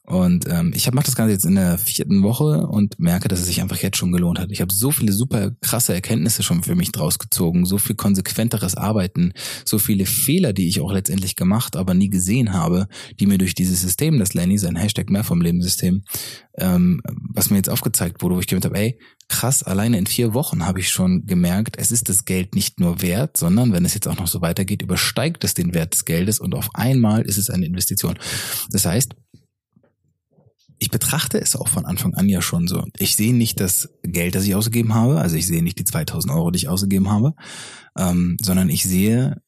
Und 0.08 0.46
ähm, 0.48 0.72
ich 0.74 0.90
mache 0.94 1.06
das 1.06 1.18
Ganze 1.18 1.34
jetzt 1.34 1.46
in 1.46 1.56
der 1.56 1.78
vierten 1.78 2.24
Woche 2.24 2.66
und 2.66 2.98
merke, 2.98 3.28
dass 3.28 3.42
es 3.42 3.48
sich 3.48 3.62
einfach 3.62 3.76
jetzt 3.76 3.98
schon 3.98 4.14
gelohnt 4.14 4.40
hat. 4.40 4.54
Ich 4.54 4.62
habe 4.62 4.74
so 4.74 4.90
viele 4.90 5.12
super 5.12 5.52
krasse 5.60 5.94
Erkenntnisse 5.94 6.44
schon 6.44 6.64
für 6.64 6.76
mich 6.76 6.94
draus 6.94 7.20
gezogen, 7.20 7.66
so 7.66 7.78
viel 7.78 7.98
konsequenteres 7.98 8.76
Arbeiten, 8.76 9.34
so 9.66 9.80
viele 9.80 10.06
Fehler, 10.06 10.54
die 10.54 10.70
ich 10.70 10.80
auch 10.80 10.94
letztendlich 10.94 11.36
gemacht, 11.36 11.76
aber 11.76 11.94
nie 11.94 12.10
gesehen 12.10 12.54
habe, 12.54 12.88
die 13.20 13.26
mir 13.26 13.38
durch 13.38 13.54
dieses 13.54 13.82
System, 13.82 14.18
das 14.18 14.34
Lenny, 14.34 14.58
sein 14.58 14.78
Hashtag 14.78 15.10
mehr 15.10 15.26
vom 15.26 15.42
Lebenssystem, 15.42 16.04
ähm, 16.58 17.02
was 17.34 17.50
mir 17.50 17.58
jetzt 17.58 17.70
aufgezeigt 17.70 18.22
wurde, 18.22 18.36
wo 18.36 18.40
ich 18.40 18.48
gemerkt 18.48 18.66
habe, 18.66 18.80
ey, 18.80 18.98
krass, 19.28 19.62
alleine 19.62 19.98
in 19.98 20.08
vier 20.08 20.34
Wochen 20.34 20.66
habe 20.66 20.80
ich 20.80 20.88
schon 20.88 21.26
gemerkt, 21.26 21.76
es 21.78 21.92
ist 21.92 22.08
das 22.08 22.24
Geld 22.24 22.56
nicht 22.56 22.80
nur 22.80 23.02
wert, 23.02 23.36
sondern 23.36 23.74
wenn 23.74 23.84
es 23.84 23.94
jetzt 23.94 24.08
auch 24.08 24.18
noch 24.18 24.28
so 24.28 24.40
weitergeht, 24.40 24.82
übersteigt 24.82 25.44
es 25.44 25.54
den 25.54 25.74
Wert 25.74 25.94
des 25.94 26.06
Geldes 26.06 26.40
und 26.40 26.56
auf 26.56 26.70
einmal 26.76 27.24
ist 27.24 27.38
es 27.38 27.50
eine 27.50 27.66
Investition. 27.66 28.18
Das 28.72 28.86
heißt, 28.86 29.16
ich 30.80 30.92
betrachte 30.92 31.40
es 31.40 31.56
auch 31.56 31.68
von 31.68 31.86
Anfang 31.86 32.14
an 32.14 32.30
ja 32.30 32.42
schon 32.42 32.68
so. 32.68 32.84
Ich 32.98 33.16
sehe 33.16 33.34
nicht 33.34 33.60
das 33.60 33.90
Geld, 34.04 34.36
das 34.36 34.46
ich 34.46 34.56
ausgegeben 34.56 34.94
habe, 34.94 35.20
also 35.20 35.36
ich 35.36 35.48
sehe 35.48 35.64
nicht 35.64 35.80
die 35.80 35.86
2000 35.86 36.34
Euro, 36.34 36.52
die 36.52 36.58
ich 36.58 36.70
ausgegeben 36.70 37.10
habe, 37.10 37.34
ähm, 37.98 38.38
sondern 38.42 38.70
ich 38.70 38.84
sehe 38.84 39.42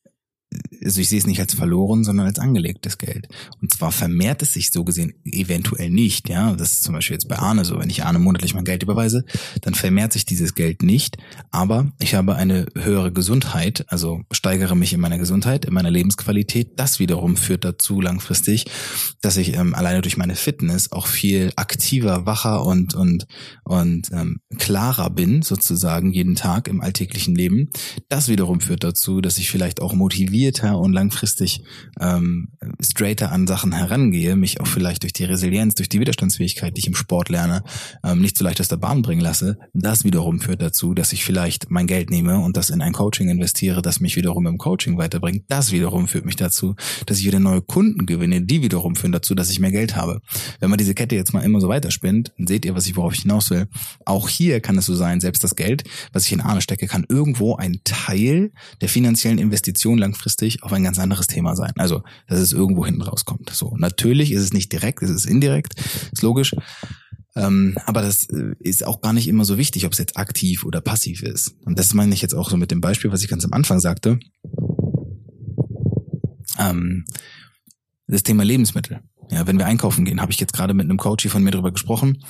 also 0.84 1.02
ich 1.02 1.10
sehe 1.10 1.20
es 1.20 1.28
nicht 1.28 1.40
als 1.40 1.54
verloren, 1.54 2.04
sondern 2.04 2.26
als 2.26 2.40
angelegtes 2.40 2.98
Geld. 2.98 3.28
Und 3.62 3.72
zwar 3.72 3.92
vermehrt 3.92 4.42
es 4.42 4.54
sich 4.54 4.72
so 4.72 4.84
gesehen 4.84 5.14
eventuell 5.24 5.90
nicht, 5.90 6.30
ja. 6.30 6.56
Das 6.56 6.72
ist 6.74 6.84
zum 6.84 6.94
Beispiel 6.94 7.16
jetzt 7.16 7.28
bei 7.28 7.38
Arne 7.38 7.66
so, 7.66 7.80
wenn 7.80 7.90
ich 7.90 8.04
Arne 8.04 8.20
monatlich 8.20 8.54
mein 8.56 8.64
Geld 8.64 8.82
überweise, 8.82 9.26
dann 9.62 9.76
vermehrt 9.76 10.14
sich 10.14 10.26
dieses 10.26 10.56
Geld 10.56 10.82
nicht. 10.82 11.18
Aber 11.52 11.92
ich 12.00 12.16
habe 12.16 12.36
eine 12.36 12.66
höhere 12.76 13.12
Gesundheit, 13.12 13.86
also 13.90 14.22
steigere 14.32 14.76
mich 14.76 14.94
in 14.94 15.00
meiner 15.00 15.18
Gesundheit, 15.18 15.66
in 15.66 15.74
meiner 15.74 15.92
Lebensqualität. 15.92 16.80
Das 16.80 17.00
wiederum 17.00 17.38
führt 17.38 17.64
dazu 17.64 18.02
langfristig, 18.02 18.66
dass 19.22 19.38
ich 19.38 19.54
ähm, 19.54 19.76
alleine 19.76 20.02
durch 20.02 20.18
meine 20.18 20.36
Fitness 20.36 20.92
auch 20.92 21.08
viel 21.08 21.52
aktiver, 21.56 22.26
wacher 22.26 22.66
und 22.66 22.96
und 22.96 23.28
und 23.66 24.10
ähm, 24.12 24.40
klarer 24.58 25.10
bin 25.10 25.42
sozusagen 25.42 26.12
jeden 26.12 26.36
Tag 26.36 26.68
im 26.68 26.82
alltäglichen 26.82 27.36
Leben. 27.36 27.70
Das 28.08 28.30
wiederum 28.30 28.62
führt 28.62 28.84
dazu, 28.84 29.22
dass 29.22 29.38
ich 29.38 29.52
vielleicht 29.52 29.82
auch 29.82 29.94
motivierter 29.94 30.39
weiter 30.48 30.80
und 30.80 30.94
langfristig 30.94 31.64
ähm, 32.00 32.50
straighter 32.82 33.32
an 33.32 33.48
Sachen 33.48 33.72
herangehe, 33.72 34.36
mich 34.36 34.62
auch 34.62 34.68
vielleicht 34.68 35.04
durch 35.04 35.14
die 35.14 35.26
Resilienz, 35.26 35.76
durch 35.76 35.90
die 35.90 36.00
Widerstandsfähigkeit, 36.00 36.76
die 36.76 36.82
ich 36.82 36.88
im 36.88 36.96
Sport 36.96 37.30
lerne, 37.30 37.64
ähm, 38.04 38.22
nicht 38.22 38.38
so 38.38 38.44
leicht 38.44 38.60
aus 38.62 38.68
der 38.68 38.78
Bahn 38.78 39.02
bringen 39.02 39.22
lasse, 39.22 39.58
das 39.74 40.04
wiederum 40.04 40.40
führt 40.40 40.62
dazu, 40.62 40.94
dass 40.94 41.14
ich 41.14 41.24
vielleicht 41.24 41.70
mein 41.70 41.88
Geld 41.88 42.10
nehme 42.10 42.40
und 42.40 42.58
das 42.58 42.70
in 42.70 42.82
ein 42.82 42.94
Coaching 42.94 43.30
investiere, 43.30 43.82
das 43.82 44.00
mich 44.00 44.16
wiederum 44.16 44.48
im 44.48 44.58
Coaching 44.58 44.98
weiterbringt. 44.98 45.44
Das 45.48 45.72
wiederum 45.72 46.08
führt 46.08 46.26
mich 46.26 46.36
dazu, 46.36 46.76
dass 47.06 47.20
ich 47.20 47.26
wieder 47.26 47.40
neue 47.40 47.62
Kunden 47.62 48.06
gewinne, 48.06 48.42
die 48.42 48.62
wiederum 48.62 48.96
führen 48.96 49.12
dazu, 49.12 49.36
dass 49.36 49.50
ich 49.50 49.60
mehr 49.60 49.72
Geld 49.72 49.96
habe. 49.96 50.22
Wenn 50.60 50.70
man 50.70 50.78
diese 50.78 50.94
Kette 50.94 51.16
jetzt 51.16 51.34
mal 51.34 51.42
immer 51.42 51.60
so 51.60 51.68
weiterspinnt, 51.70 52.32
seht 52.38 52.66
ihr, 52.66 52.76
was 52.76 52.88
ich 52.88 52.96
worauf 52.96 53.14
ich 53.14 53.22
hinaus 53.22 53.50
will. 53.50 53.68
Auch 54.06 54.30
hier 54.30 54.60
kann 54.60 54.78
es 54.78 54.86
so 54.86 54.96
sein, 54.96 55.20
selbst 55.20 55.44
das 55.44 55.56
Geld, 55.56 55.84
was 56.14 56.26
ich 56.26 56.32
in 56.32 56.42
Ahne 56.42 56.62
stecke, 56.62 56.88
kann 56.88 57.06
irgendwo 57.08 57.56
ein 57.56 57.80
Teil 57.84 58.52
der 58.82 58.90
finanziellen 58.90 59.38
Investition 59.38 59.98
langfristig 59.98 60.29
auf 60.62 60.74
ein 60.74 60.84
ganz 60.84 61.00
anderes 61.00 61.28
Thema 61.28 61.56
sein. 61.56 61.74
Also, 61.78 62.04
dass 62.28 62.40
es 62.40 62.54
irgendwo 62.54 62.86
hinten 62.86 63.02
rauskommt. 63.02 63.50
So, 63.52 63.76
natürlich 63.78 64.32
ist 64.32 64.44
es 64.44 64.54
nicht 64.54 64.72
direkt, 64.72 65.02
es 65.04 65.10
ist 65.10 65.26
indirekt, 65.26 65.76
ist 66.12 66.22
logisch. 66.22 66.56
Ähm, 67.36 67.78
aber 67.86 68.02
das 68.02 68.28
äh, 68.30 68.54
ist 68.60 68.86
auch 68.86 69.02
gar 69.02 69.14
nicht 69.14 69.28
immer 69.28 69.46
so 69.46 69.58
wichtig, 69.58 69.86
ob 69.86 69.94
es 69.94 70.00
jetzt 70.00 70.18
aktiv 70.18 70.66
oder 70.66 70.82
passiv 70.82 71.24
ist. 71.24 71.56
Und 71.66 71.78
das 71.80 71.94
meine 71.94 72.14
ich 72.14 72.22
jetzt 72.22 72.34
auch 72.34 72.50
so 72.50 72.58
mit 72.58 72.72
dem 72.72 72.82
Beispiel, 72.82 73.12
was 73.12 73.22
ich 73.22 73.30
ganz 73.30 73.46
am 73.46 73.54
Anfang 73.54 73.80
sagte. 73.80 74.20
Ähm, 76.58 77.06
das 78.08 78.24
Thema 78.24 78.44
Lebensmittel. 78.44 79.02
Ja, 79.32 79.46
wenn 79.46 79.60
wir 79.60 79.68
einkaufen 79.68 80.06
gehen, 80.06 80.22
habe 80.22 80.32
ich 80.32 80.40
jetzt 80.40 80.54
gerade 80.54 80.74
mit 80.74 80.86
einem 80.86 80.98
Coach 80.98 81.28
von 81.28 81.44
mir 81.44 81.52
darüber 81.52 81.72
gesprochen. 81.72 82.24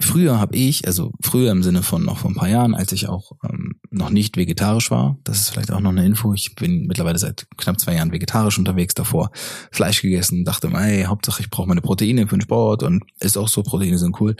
Früher 0.00 0.40
habe 0.40 0.56
ich, 0.56 0.86
also 0.86 1.12
früher 1.22 1.52
im 1.52 1.62
Sinne 1.62 1.82
von 1.82 2.04
noch 2.04 2.18
vor 2.18 2.30
ein 2.30 2.34
paar 2.36 2.48
Jahren, 2.48 2.74
als 2.74 2.92
ich 2.92 3.08
auch 3.08 3.32
ähm, 3.48 3.73
noch 3.94 4.10
nicht 4.10 4.36
vegetarisch 4.36 4.90
war, 4.90 5.16
das 5.24 5.40
ist 5.40 5.50
vielleicht 5.50 5.70
auch 5.70 5.80
noch 5.80 5.90
eine 5.90 6.04
Info, 6.04 6.34
ich 6.34 6.54
bin 6.54 6.86
mittlerweile 6.86 7.18
seit 7.18 7.46
knapp 7.56 7.80
zwei 7.80 7.94
Jahren 7.94 8.12
vegetarisch 8.12 8.58
unterwegs, 8.58 8.94
davor 8.94 9.30
Fleisch 9.70 10.02
gegessen, 10.02 10.44
dachte 10.44 10.70
hey, 10.70 11.04
Hauptsache 11.04 11.42
ich 11.42 11.50
brauche 11.50 11.68
meine 11.68 11.80
Proteine 11.80 12.26
für 12.26 12.36
den 12.36 12.42
Sport 12.42 12.82
und 12.82 13.04
ist 13.20 13.36
auch 13.36 13.48
so, 13.48 13.62
Proteine 13.62 13.98
sind 13.98 14.20
cool, 14.20 14.36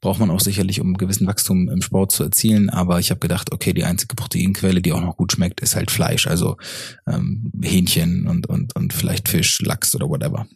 braucht 0.00 0.20
man 0.20 0.30
auch 0.30 0.40
sicherlich, 0.40 0.80
um 0.80 0.94
gewissen 0.94 1.26
Wachstum 1.26 1.68
im 1.68 1.82
Sport 1.82 2.12
zu 2.12 2.24
erzielen, 2.24 2.70
aber 2.70 2.98
ich 2.98 3.10
habe 3.10 3.20
gedacht, 3.20 3.52
okay, 3.52 3.72
die 3.72 3.84
einzige 3.84 4.14
Proteinquelle, 4.14 4.82
die 4.82 4.92
auch 4.92 5.00
noch 5.00 5.16
gut 5.16 5.32
schmeckt, 5.32 5.60
ist 5.60 5.76
halt 5.76 5.90
Fleisch, 5.90 6.26
also 6.26 6.56
ähm, 7.06 7.52
Hähnchen 7.62 8.26
und, 8.26 8.48
und, 8.48 8.74
und 8.76 8.92
vielleicht 8.92 9.28
Fisch, 9.28 9.60
Lachs 9.60 9.94
oder 9.94 10.08
whatever. 10.08 10.46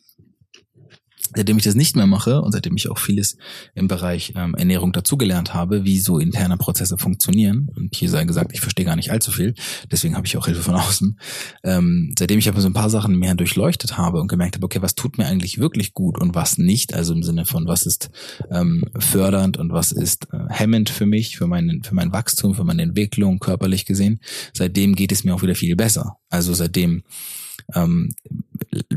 Seitdem 1.35 1.59
ich 1.59 1.65
das 1.65 1.75
nicht 1.75 1.97
mehr 1.97 2.07
mache 2.07 2.43
und 2.43 2.53
seitdem 2.53 2.77
ich 2.77 2.91
auch 2.91 2.99
vieles 2.99 3.37
im 3.75 3.89
Bereich 3.89 4.33
ähm, 4.37 4.55
Ernährung 4.55 4.93
dazugelernt 4.93 5.55
habe, 5.55 5.85
wie 5.85 5.99
so 5.99 6.19
interne 6.19 6.57
Prozesse 6.57 6.99
funktionieren, 6.99 7.69
und 7.77 7.95
hier 7.95 8.11
sei 8.11 8.25
gesagt, 8.25 8.53
ich 8.53 8.61
verstehe 8.61 8.85
gar 8.85 8.97
nicht 8.97 9.11
allzu 9.11 9.31
viel, 9.31 9.55
deswegen 9.91 10.17
habe 10.17 10.27
ich 10.27 10.37
auch 10.37 10.47
Hilfe 10.47 10.63
von 10.63 10.75
außen, 10.75 11.19
ähm, 11.65 12.15
seitdem 12.19 12.39
ich 12.39 12.49
aber 12.49 12.61
so 12.61 12.69
ein 12.69 12.75
paar 12.75 12.91
Sachen 12.91 13.19
mehr 13.19 13.35
durchleuchtet 13.35 13.97
habe 13.97 14.21
und 14.21 14.29
gemerkt 14.29 14.57
habe, 14.57 14.65
okay, 14.65 14.83
was 14.83 14.95
tut 14.95 15.19
mir 15.19 15.27
eigentlich 15.27 15.59
wirklich 15.59 15.95
gut 15.95 16.21
und 16.21 16.35
was 16.35 16.59
nicht, 16.59 16.95
also 16.95 17.13
im 17.13 17.23
Sinne 17.23 17.45
von, 17.45 17.67
was 17.67 17.87
ist 17.87 18.11
ähm, 18.51 18.85
fördernd 18.99 19.57
und 19.57 19.73
was 19.73 19.93
ist 19.93 20.29
äh, 20.33 20.39
hemmend 20.49 20.91
für 20.91 21.07
mich, 21.07 21.37
für, 21.37 21.47
meinen, 21.47 21.83
für 21.83 21.95
mein 21.95 22.13
Wachstum, 22.13 22.55
für 22.55 22.65
meine 22.65 22.83
Entwicklung, 22.83 23.39
körperlich 23.39 23.85
gesehen, 23.85 24.21
seitdem 24.53 24.95
geht 24.95 25.13
es 25.13 25.25
mir 25.25 25.35
auch 25.35 25.43
wieder 25.43 25.55
viel 25.55 25.77
besser. 25.77 26.17
Also 26.31 26.55
seitdem 26.55 27.03
ähm, 27.75 28.11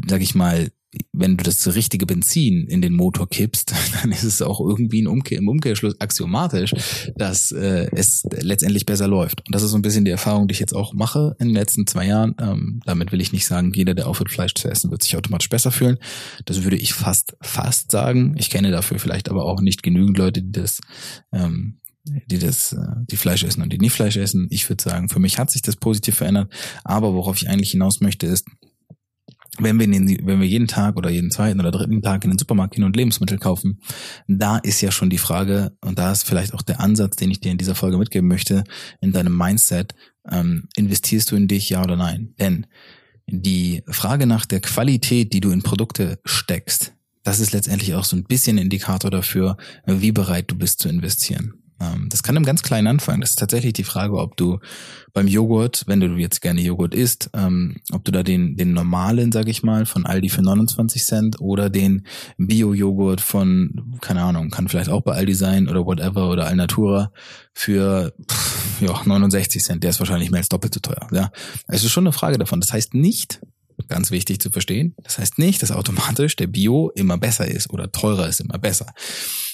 sag 0.07 0.21
ich 0.21 0.35
mal, 0.35 0.71
wenn 1.13 1.37
du 1.37 1.43
das 1.43 1.73
richtige 1.73 2.05
Benzin 2.05 2.67
in 2.67 2.81
den 2.81 2.93
Motor 2.93 3.29
kippst, 3.29 3.73
dann 4.01 4.11
ist 4.11 4.23
es 4.23 4.41
auch 4.41 4.59
irgendwie 4.59 5.01
ein 5.01 5.07
Umkehr, 5.07 5.37
im 5.37 5.47
Umkehrschluss 5.47 5.99
axiomatisch, 5.99 6.73
dass 7.15 7.51
äh, 7.51 7.87
es 7.93 8.23
letztendlich 8.29 8.85
besser 8.85 9.07
läuft. 9.07 9.45
Und 9.47 9.55
das 9.55 9.63
ist 9.63 9.71
so 9.71 9.77
ein 9.77 9.81
bisschen 9.81 10.05
die 10.05 10.11
Erfahrung, 10.11 10.47
die 10.47 10.53
ich 10.53 10.59
jetzt 10.59 10.75
auch 10.75 10.93
mache 10.93 11.35
in 11.39 11.47
den 11.47 11.55
letzten 11.55 11.87
zwei 11.87 12.07
Jahren. 12.07 12.35
Ähm, 12.39 12.81
damit 12.85 13.11
will 13.11 13.21
ich 13.21 13.31
nicht 13.31 13.45
sagen, 13.45 13.71
jeder, 13.73 13.93
der 13.93 14.07
aufhört, 14.07 14.31
Fleisch 14.31 14.53
zu 14.53 14.69
essen, 14.69 14.91
wird 14.91 15.03
sich 15.03 15.15
automatisch 15.15 15.49
besser 15.49 15.71
fühlen. 15.71 15.97
Das 16.45 16.63
würde 16.63 16.77
ich 16.77 16.93
fast, 16.93 17.37
fast 17.41 17.91
sagen. 17.91 18.35
Ich 18.37 18.49
kenne 18.49 18.71
dafür 18.71 18.99
vielleicht 18.99 19.29
aber 19.29 19.45
auch 19.45 19.61
nicht 19.61 19.83
genügend 19.83 20.17
Leute, 20.17 20.41
die 20.41 20.51
das 20.51 20.81
ähm, 21.31 21.77
die 22.03 22.39
das, 22.39 22.73
äh, 22.73 22.77
die 23.09 23.17
Fleisch 23.17 23.43
essen 23.43 23.61
und 23.61 23.71
die 23.71 23.77
nicht 23.77 23.93
Fleisch 23.93 24.17
essen. 24.17 24.47
Ich 24.49 24.67
würde 24.69 24.83
sagen, 24.83 25.09
für 25.09 25.19
mich 25.19 25.37
hat 25.37 25.51
sich 25.51 25.61
das 25.61 25.75
positiv 25.75 26.15
verändert. 26.15 26.51
Aber 26.83 27.13
worauf 27.13 27.37
ich 27.37 27.49
eigentlich 27.49 27.71
hinaus 27.71 28.01
möchte, 28.01 28.25
ist, 28.25 28.45
wenn 29.61 29.79
wir, 29.79 29.87
den, 29.87 30.07
wenn 30.25 30.39
wir 30.39 30.47
jeden 30.47 30.67
Tag 30.67 30.97
oder 30.97 31.09
jeden 31.09 31.31
zweiten 31.31 31.59
oder 31.59 31.71
dritten 31.71 32.01
Tag 32.01 32.23
in 32.23 32.31
den 32.31 32.39
Supermarkt 32.39 32.75
gehen 32.75 32.83
und 32.83 32.95
Lebensmittel 32.95 33.37
kaufen, 33.37 33.79
da 34.27 34.57
ist 34.57 34.81
ja 34.81 34.91
schon 34.91 35.09
die 35.09 35.17
Frage, 35.17 35.77
und 35.81 35.97
da 35.97 36.11
ist 36.11 36.23
vielleicht 36.23 36.53
auch 36.53 36.61
der 36.61 36.79
Ansatz, 36.79 37.15
den 37.15 37.31
ich 37.31 37.39
dir 37.39 37.51
in 37.51 37.57
dieser 37.57 37.75
Folge 37.75 37.97
mitgeben 37.97 38.27
möchte, 38.27 38.63
in 38.99 39.11
deinem 39.11 39.37
Mindset, 39.37 39.95
ähm, 40.29 40.67
investierst 40.75 41.31
du 41.31 41.35
in 41.35 41.47
dich, 41.47 41.69
ja 41.69 41.83
oder 41.83 41.95
nein? 41.95 42.33
Denn 42.39 42.67
die 43.27 43.83
Frage 43.87 44.25
nach 44.25 44.45
der 44.45 44.59
Qualität, 44.59 45.33
die 45.33 45.41
du 45.41 45.51
in 45.51 45.61
Produkte 45.61 46.19
steckst, 46.25 46.93
das 47.23 47.39
ist 47.39 47.53
letztendlich 47.53 47.93
auch 47.93 48.03
so 48.03 48.15
ein 48.15 48.23
bisschen 48.23 48.57
Indikator 48.57 49.11
dafür, 49.11 49.57
wie 49.85 50.11
bereit 50.11 50.45
du 50.49 50.55
bist 50.55 50.79
zu 50.79 50.89
investieren. 50.89 51.60
Ähm, 51.81 52.07
das 52.09 52.23
kann 52.23 52.35
im 52.35 52.45
ganz 52.45 52.61
Kleinen 52.61 52.87
anfangen. 52.87 53.21
Das 53.21 53.31
ist 53.31 53.39
tatsächlich 53.39 53.73
die 53.73 53.83
Frage, 53.83 54.17
ob 54.17 54.37
du 54.37 54.59
beim 55.13 55.27
Joghurt, 55.27 55.83
wenn 55.87 55.99
du 55.99 56.07
jetzt 56.15 56.41
gerne 56.41 56.61
Joghurt 56.61 56.93
isst, 56.93 57.29
ähm, 57.33 57.77
ob 57.91 58.05
du 58.05 58.11
da 58.11 58.23
den, 58.23 58.55
den 58.55 58.73
normalen, 58.73 59.31
sag 59.31 59.47
ich 59.47 59.63
mal, 59.63 59.85
von 59.85 60.05
Aldi 60.05 60.29
für 60.29 60.41
29 60.41 61.03
Cent 61.03 61.41
oder 61.41 61.69
den 61.69 62.05
Bio-Joghurt 62.37 63.21
von, 63.21 63.97
keine 64.01 64.21
Ahnung, 64.21 64.49
kann 64.51 64.67
vielleicht 64.67 64.89
auch 64.89 65.01
bei 65.01 65.13
Aldi 65.13 65.33
sein 65.33 65.67
oder 65.67 65.85
whatever 65.85 66.29
oder 66.29 66.47
Alnatura 66.47 67.11
für 67.53 68.13
pff, 68.29 68.81
ja, 68.81 69.01
69 69.03 69.63
Cent. 69.63 69.83
Der 69.83 69.89
ist 69.89 69.99
wahrscheinlich 69.99 70.31
mehr 70.31 70.39
als 70.39 70.49
doppelt 70.49 70.73
so 70.73 70.79
teuer. 70.79 71.07
Ja, 71.11 71.31
Es 71.67 71.83
ist 71.83 71.91
schon 71.91 72.05
eine 72.05 72.13
Frage 72.13 72.37
davon. 72.37 72.61
Das 72.61 72.71
heißt 72.71 72.93
nicht, 72.93 73.41
ganz 73.87 74.11
wichtig 74.11 74.39
zu 74.39 74.51
verstehen, 74.51 74.95
das 75.03 75.17
heißt 75.17 75.39
nicht, 75.39 75.61
dass 75.61 75.71
automatisch 75.71 76.35
der 76.35 76.47
Bio 76.47 76.91
immer 76.95 77.17
besser 77.17 77.47
ist 77.47 77.71
oder 77.71 77.91
teurer 77.91 78.27
ist 78.27 78.39
immer 78.39 78.59
besser. 78.59 78.93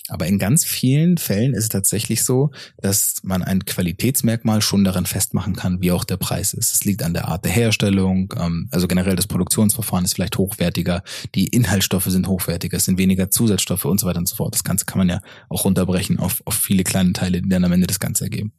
Aber 0.09 0.25
in 0.27 0.39
ganz 0.39 0.65
vielen 0.65 1.17
Fällen 1.17 1.53
ist 1.53 1.63
es 1.63 1.69
tatsächlich 1.69 2.23
so, 2.23 2.51
dass 2.77 3.15
man 3.23 3.43
ein 3.43 3.65
Qualitätsmerkmal 3.65 4.61
schon 4.61 4.83
daran 4.83 5.05
festmachen 5.05 5.55
kann, 5.55 5.81
wie 5.81 5.91
auch 5.91 6.03
der 6.03 6.17
Preis 6.17 6.53
ist. 6.53 6.73
Es 6.73 6.85
liegt 6.85 7.03
an 7.03 7.13
der 7.13 7.27
Art 7.27 7.45
der 7.45 7.51
Herstellung, 7.51 8.33
ähm, 8.37 8.67
also 8.71 8.87
generell 8.87 9.15
das 9.15 9.27
Produktionsverfahren 9.27 10.05
ist 10.05 10.13
vielleicht 10.13 10.37
hochwertiger, 10.37 11.03
die 11.35 11.47
Inhaltsstoffe 11.47 12.05
sind 12.05 12.27
hochwertiger, 12.27 12.77
es 12.77 12.85
sind 12.85 12.97
weniger 12.97 13.29
Zusatzstoffe 13.29 13.85
und 13.85 13.99
so 13.99 14.07
weiter 14.07 14.19
und 14.19 14.27
so 14.27 14.35
fort. 14.35 14.53
Das 14.53 14.63
Ganze 14.63 14.85
kann 14.85 14.99
man 14.99 15.09
ja 15.09 15.21
auch 15.49 15.65
runterbrechen 15.65 16.19
auf, 16.19 16.41
auf 16.45 16.55
viele 16.55 16.83
kleine 16.83 17.13
Teile, 17.13 17.41
die 17.41 17.49
dann 17.49 17.65
am 17.65 17.71
Ende 17.71 17.87
das 17.87 17.99
Ganze 17.99 18.25
ergeben. 18.25 18.53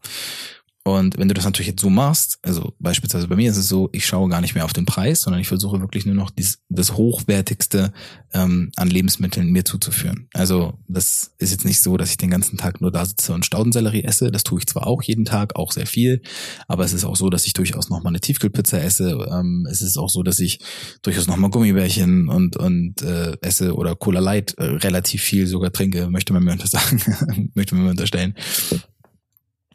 Und 0.85 1.19
wenn 1.19 1.29
du 1.29 1.35
das 1.35 1.45
natürlich 1.45 1.69
jetzt 1.69 1.83
so 1.83 1.91
machst, 1.91 2.39
also 2.43 2.75
beispielsweise 2.79 3.29
bei 3.29 3.37
mir 3.37 3.51
ist 3.51 3.59
es 3.59 3.69
so, 3.69 3.91
ich 3.93 4.07
schaue 4.07 4.29
gar 4.31 4.41
nicht 4.41 4.55
mehr 4.55 4.65
auf 4.65 4.73
den 4.73 4.87
Preis, 4.87 5.21
sondern 5.21 5.41
ich 5.41 5.49
versuche 5.49 5.81
wirklich 5.81 6.07
nur 6.07 6.15
noch 6.15 6.31
dies, 6.31 6.61
das 6.71 6.97
Hochwertigste 6.97 7.93
ähm, 8.33 8.71
an 8.77 8.89
Lebensmitteln 8.89 9.51
mir 9.51 9.65
zuzuführen. 9.65 10.29
Also 10.33 10.79
das 10.89 11.33
ist 11.39 11.51
jetzt 11.51 11.67
nicht 11.67 11.81
so, 11.81 11.97
dass 11.99 12.11
ich 12.11 12.17
den 12.17 12.31
ganzen 12.31 12.57
Tag 12.57 12.81
nur 12.81 12.91
da 12.91 13.05
sitze 13.05 13.35
und 13.35 13.45
Staudensellerie 13.45 14.05
esse. 14.05 14.31
Das 14.31 14.45
tue 14.45 14.61
ich 14.61 14.67
zwar 14.67 14.87
auch 14.87 15.03
jeden 15.03 15.27
Tag, 15.27 15.57
auch 15.57 15.73
sehr 15.73 15.87
viel, 15.87 16.23
aber 16.69 16.85
es 16.85 16.95
ist 16.95 17.05
auch 17.05 17.17
so, 17.17 17.29
dass 17.29 17.47
ich 17.47 17.53
durchaus 17.53 17.91
noch 17.91 18.03
mal 18.03 18.09
eine 18.09 18.21
Tiefkühlpizza 18.21 18.79
esse. 18.79 19.29
Ähm, 19.31 19.67
es 19.71 19.83
ist 19.83 19.99
auch 19.99 20.09
so, 20.09 20.23
dass 20.23 20.41
ich 20.41 20.61
durchaus 21.03 21.27
noch 21.27 21.37
mal 21.37 21.51
Gummibärchen 21.51 22.29
und 22.29 22.57
und 22.57 23.03
äh, 23.03 23.37
esse 23.43 23.75
oder 23.75 23.95
Cola 23.95 24.21
Light 24.21 24.55
äh, 24.57 24.65
relativ 24.65 25.23
viel 25.23 25.47
sogar 25.47 25.71
trinke, 25.71 26.09
möchte 26.09 26.33
man 26.33 26.45
mir 26.45 26.53
untersagen, 26.53 27.51
möchte 27.55 27.75
man 27.75 27.85
mir 27.85 27.91
unterstellen 27.91 28.35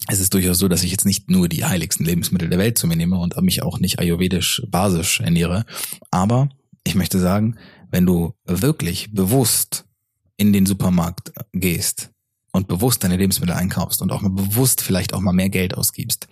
es 0.08 0.20
ist 0.20 0.34
durchaus 0.34 0.60
so, 0.60 0.68
dass 0.68 0.84
ich 0.84 0.92
jetzt 0.92 1.06
nicht 1.06 1.30
nur 1.30 1.48
die 1.48 1.66
heiligsten 1.66 2.06
Lebensmittel 2.06 2.50
der 2.50 2.60
Welt 2.60 2.78
zu 2.78 2.88
mir 2.88 2.96
nehme 2.96 3.18
und 3.18 3.40
mich 3.42 3.64
auch 3.64 3.80
nicht 3.80 4.00
ayurvedisch 4.00 4.62
basisch 4.68 5.22
ernähre. 5.22 5.66
Aber 6.12 6.50
ich 6.84 6.96
möchte 6.96 7.20
sagen, 7.20 7.58
wenn 7.90 8.06
du 8.06 8.34
wirklich 8.46 9.14
bewusst 9.14 9.86
in 10.36 10.52
den 10.52 10.66
Supermarkt 10.66 11.32
gehst 11.54 12.12
und 12.54 12.68
bewusst 12.68 13.04
deine 13.04 13.18
Lebensmittel 13.18 13.56
einkaufst 13.56 14.02
und 14.02 14.12
auch 14.12 14.22
mal 14.22 14.30
bewusst 14.30 14.82
vielleicht 14.82 15.14
auch 15.14 15.20
mal 15.20 15.34
mehr 15.34 15.50
Geld 15.50 15.76
ausgibst, 15.76 16.28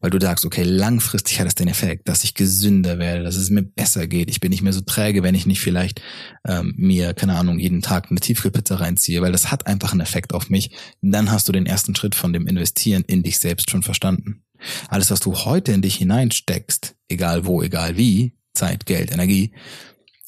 weil 0.00 0.10
du 0.10 0.18
sagst, 0.18 0.46
okay, 0.46 0.62
langfristig 0.62 1.38
hat 1.38 1.46
es 1.46 1.54
den 1.54 1.68
Effekt, 1.68 2.08
dass 2.08 2.24
ich 2.24 2.34
gesünder 2.34 2.98
werde, 2.98 3.22
dass 3.22 3.36
es 3.36 3.50
mir 3.50 3.62
besser 3.62 4.06
geht, 4.06 4.30
ich 4.30 4.40
bin 4.40 4.50
nicht 4.50 4.62
mehr 4.62 4.72
so 4.72 4.80
träge, 4.80 5.22
wenn 5.22 5.34
ich 5.34 5.46
nicht 5.46 5.60
vielleicht 5.60 6.00
ähm, 6.48 6.74
mir, 6.78 7.12
keine 7.12 7.36
Ahnung, 7.36 7.58
jeden 7.58 7.82
Tag 7.82 8.10
eine 8.10 8.20
Tiefkühlpizza 8.20 8.76
reinziehe, 8.76 9.20
weil 9.20 9.32
das 9.32 9.50
hat 9.50 9.66
einfach 9.66 9.92
einen 9.92 10.00
Effekt 10.00 10.32
auf 10.32 10.48
mich, 10.48 10.70
dann 11.02 11.30
hast 11.30 11.46
du 11.46 11.52
den 11.52 11.66
ersten 11.66 11.94
Schritt 11.94 12.14
von 12.14 12.32
dem 12.32 12.46
Investieren 12.46 13.04
in 13.06 13.22
dich 13.22 13.38
selbst 13.38 13.70
schon 13.70 13.82
verstanden. 13.82 14.42
Alles, 14.88 15.10
was 15.10 15.20
du 15.20 15.34
heute 15.34 15.72
in 15.72 15.82
dich 15.82 15.96
hineinsteckst, 15.96 16.96
egal 17.08 17.44
wo, 17.44 17.62
egal 17.62 17.98
wie, 17.98 18.34
Zeit, 18.54 18.86
Geld, 18.86 19.12
Energie, 19.12 19.52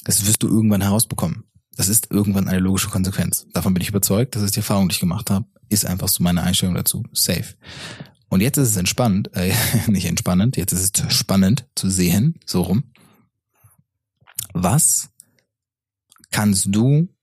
das 0.04 0.26
wirst 0.26 0.42
du 0.42 0.48
irgendwann 0.48 0.82
herausbekommen. 0.82 1.44
Das 1.78 1.88
ist 1.88 2.10
irgendwann 2.10 2.48
eine 2.48 2.58
logische 2.58 2.88
Konsequenz. 2.88 3.46
Davon 3.52 3.72
bin 3.72 3.80
ich 3.82 3.88
überzeugt. 3.88 4.34
Das 4.34 4.42
ist 4.42 4.56
die 4.56 4.60
Erfahrung, 4.60 4.88
die 4.88 4.94
ich 4.94 5.00
gemacht 5.00 5.30
habe. 5.30 5.46
Ist 5.68 5.86
einfach 5.86 6.08
so 6.08 6.24
meine 6.24 6.42
Einstellung 6.42 6.74
dazu. 6.74 7.04
Safe. 7.12 7.54
Und 8.28 8.40
jetzt 8.40 8.56
ist 8.56 8.70
es 8.70 8.76
entspannt, 8.76 9.30
äh, 9.34 9.54
nicht 9.86 10.06
entspannend, 10.06 10.56
jetzt 10.56 10.72
ist 10.72 10.98
es 10.98 11.14
spannend 11.14 11.68
zu 11.76 11.88
sehen, 11.88 12.40
so 12.44 12.62
rum. 12.62 12.90
Was 14.54 15.10
kannst 16.32 16.66
du 16.68 17.14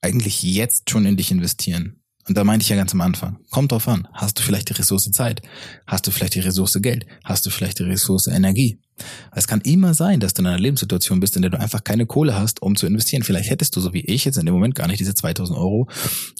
eigentlich 0.00 0.42
jetzt 0.42 0.90
schon 0.90 1.06
in 1.06 1.16
dich 1.16 1.30
investieren? 1.30 2.02
Und 2.26 2.36
da 2.36 2.44
meinte 2.44 2.62
ich 2.62 2.68
ja 2.68 2.76
ganz 2.76 2.92
am 2.92 3.00
Anfang, 3.00 3.38
kommt 3.50 3.72
drauf 3.72 3.86
an, 3.88 4.08
hast 4.12 4.38
du 4.38 4.42
vielleicht 4.42 4.70
die 4.70 4.74
Ressource 4.74 5.10
Zeit? 5.10 5.42
Hast 5.86 6.06
du 6.06 6.10
vielleicht 6.10 6.34
die 6.34 6.40
Ressource 6.40 6.78
Geld? 6.80 7.06
Hast 7.22 7.44
du 7.44 7.50
vielleicht 7.50 7.78
die 7.78 7.84
Ressource 7.84 8.26
Energie? 8.28 8.80
Es 9.32 9.48
kann 9.48 9.60
immer 9.62 9.92
sein, 9.94 10.20
dass 10.20 10.34
du 10.34 10.42
in 10.42 10.46
einer 10.46 10.58
Lebenssituation 10.58 11.20
bist, 11.20 11.36
in 11.36 11.42
der 11.42 11.50
du 11.50 11.58
einfach 11.58 11.82
keine 11.82 12.06
Kohle 12.06 12.38
hast, 12.38 12.62
um 12.62 12.76
zu 12.76 12.86
investieren. 12.86 13.22
Vielleicht 13.22 13.50
hättest 13.50 13.74
du, 13.76 13.80
so 13.80 13.92
wie 13.92 14.04
ich 14.04 14.24
jetzt 14.24 14.38
in 14.38 14.46
dem 14.46 14.54
Moment, 14.54 14.74
gar 14.74 14.86
nicht 14.86 15.00
diese 15.00 15.14
2000 15.14 15.58
Euro, 15.58 15.88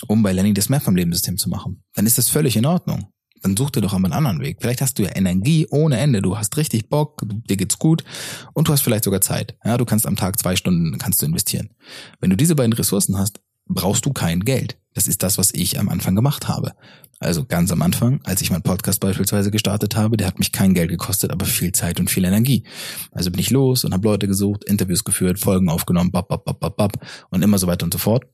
um 0.07 0.23
bei 0.23 0.33
Lenny 0.33 0.55
das 0.55 0.69
mehr 0.69 0.81
vom 0.81 0.97
Lebenssystem 0.97 1.37
zu 1.37 1.49
machen. 1.49 1.83
Dann 1.95 2.07
ist 2.07 2.17
das 2.17 2.29
völlig 2.29 2.57
in 2.57 2.67
Ordnung. 2.67 3.09
Dann 3.43 3.59
such 3.59 3.71
dir 3.71 3.83
doch 3.83 3.93
einmal 3.93 4.11
einen 4.11 4.27
anderen 4.27 4.41
Weg. 4.41 4.59
Vielleicht 4.61 4.81
hast 4.81 4.99
du 4.99 5.03
ja 5.03 5.15
Energie 5.15 5.67
ohne 5.71 5.99
Ende. 5.99 6.23
Du 6.23 6.39
hast 6.39 6.57
richtig 6.57 6.89
Bock, 6.89 7.21
dir 7.27 7.59
geht's 7.59 7.79
gut 7.79 8.03
und 8.55 8.69
du 8.69 8.73
hast 8.73 8.81
vielleicht 8.81 9.05
sogar 9.05 9.21
Zeit. 9.21 9.55
Ja, 9.65 9.77
du 9.77 9.85
kannst 9.85 10.07
am 10.07 10.17
Tag 10.17 10.39
zwei 10.39 10.57
Stunden 10.57 10.97
kannst 10.97 11.21
du 11.21 11.27
investieren. 11.27 11.69
Wenn 12.21 12.31
du 12.31 12.37
diese 12.37 12.55
beiden 12.55 12.73
Ressourcen 12.73 13.19
hast, 13.19 13.41
brauchst 13.67 14.07
du 14.07 14.13
kein 14.13 14.41
Geld. 14.41 14.77
Das 14.95 15.09
ist 15.09 15.23
das, 15.23 15.39
was 15.39 15.53
ich 15.53 15.79
am 15.79 15.89
Anfang 15.89 16.15
gemacht 16.15 16.49
habe. 16.49 16.73
Also 17.19 17.45
ganz 17.45 17.71
am 17.73 17.83
Anfang, 17.83 18.21
als 18.25 18.43
ich 18.43 18.51
meinen 18.51 18.63
Podcast 18.63 19.01
beispielsweise 19.01 19.51
gestartet 19.51 19.97
habe, 19.97 20.17
der 20.17 20.27
hat 20.27 20.39
mich 20.39 20.53
kein 20.53 20.75
Geld 20.75 20.91
gekostet, 20.91 21.33
aber 21.33 21.47
viel 21.47 21.73
Zeit 21.73 21.99
und 21.99 22.11
viel 22.11 22.25
Energie. 22.25 22.65
Also 23.13 23.31
bin 23.31 23.41
ich 23.41 23.51
los 23.51 23.85
und 23.85 23.95
habe 23.95 24.07
Leute 24.07 24.29
gesucht, 24.29 24.65
Interviews 24.65 25.05
geführt, 25.05 25.39
Folgen 25.39 25.69
aufgenommen, 25.69 26.13
bap, 26.13 26.29
bap, 26.29 26.45
bap, 26.45 26.61
bap, 26.61 26.77
bap 26.77 26.93
und 27.31 27.43
immer 27.43 27.59
so 27.59 27.67
weiter 27.67 27.85
und 27.85 27.93
so 27.93 27.99
fort. 27.99 28.25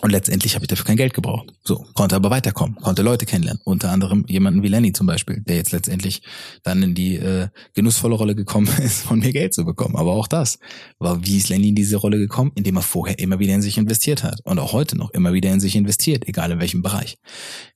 Und 0.00 0.10
letztendlich 0.10 0.54
habe 0.54 0.64
ich 0.64 0.68
dafür 0.68 0.86
kein 0.86 0.96
Geld 0.96 1.12
gebraucht. 1.12 1.52
So, 1.62 1.84
konnte 1.94 2.16
aber 2.16 2.30
weiterkommen, 2.30 2.76
konnte 2.76 3.02
Leute 3.02 3.26
kennenlernen. 3.26 3.60
Unter 3.64 3.90
anderem 3.90 4.24
jemanden 4.28 4.62
wie 4.62 4.68
Lenny 4.68 4.92
zum 4.92 5.06
Beispiel, 5.06 5.42
der 5.42 5.56
jetzt 5.56 5.72
letztendlich 5.72 6.22
dann 6.62 6.82
in 6.82 6.94
die 6.94 7.16
äh, 7.16 7.48
genussvolle 7.74 8.14
Rolle 8.14 8.34
gekommen 8.34 8.68
ist, 8.82 9.02
von 9.02 9.18
mir 9.18 9.32
Geld 9.32 9.52
zu 9.52 9.64
bekommen. 9.64 9.96
Aber 9.96 10.12
auch 10.12 10.26
das 10.26 10.58
war, 10.98 11.24
wie 11.26 11.36
ist 11.36 11.48
Lenny 11.50 11.68
in 11.68 11.74
diese 11.74 11.96
Rolle 11.96 12.18
gekommen? 12.18 12.52
Indem 12.54 12.76
er 12.76 12.82
vorher 12.82 13.18
immer 13.18 13.38
wieder 13.38 13.54
in 13.54 13.62
sich 13.62 13.76
investiert 13.76 14.22
hat. 14.22 14.40
Und 14.44 14.58
auch 14.58 14.72
heute 14.72 14.96
noch 14.96 15.10
immer 15.10 15.32
wieder 15.32 15.52
in 15.52 15.60
sich 15.60 15.76
investiert, 15.76 16.26
egal 16.26 16.50
in 16.50 16.60
welchem 16.60 16.82
Bereich. 16.82 17.18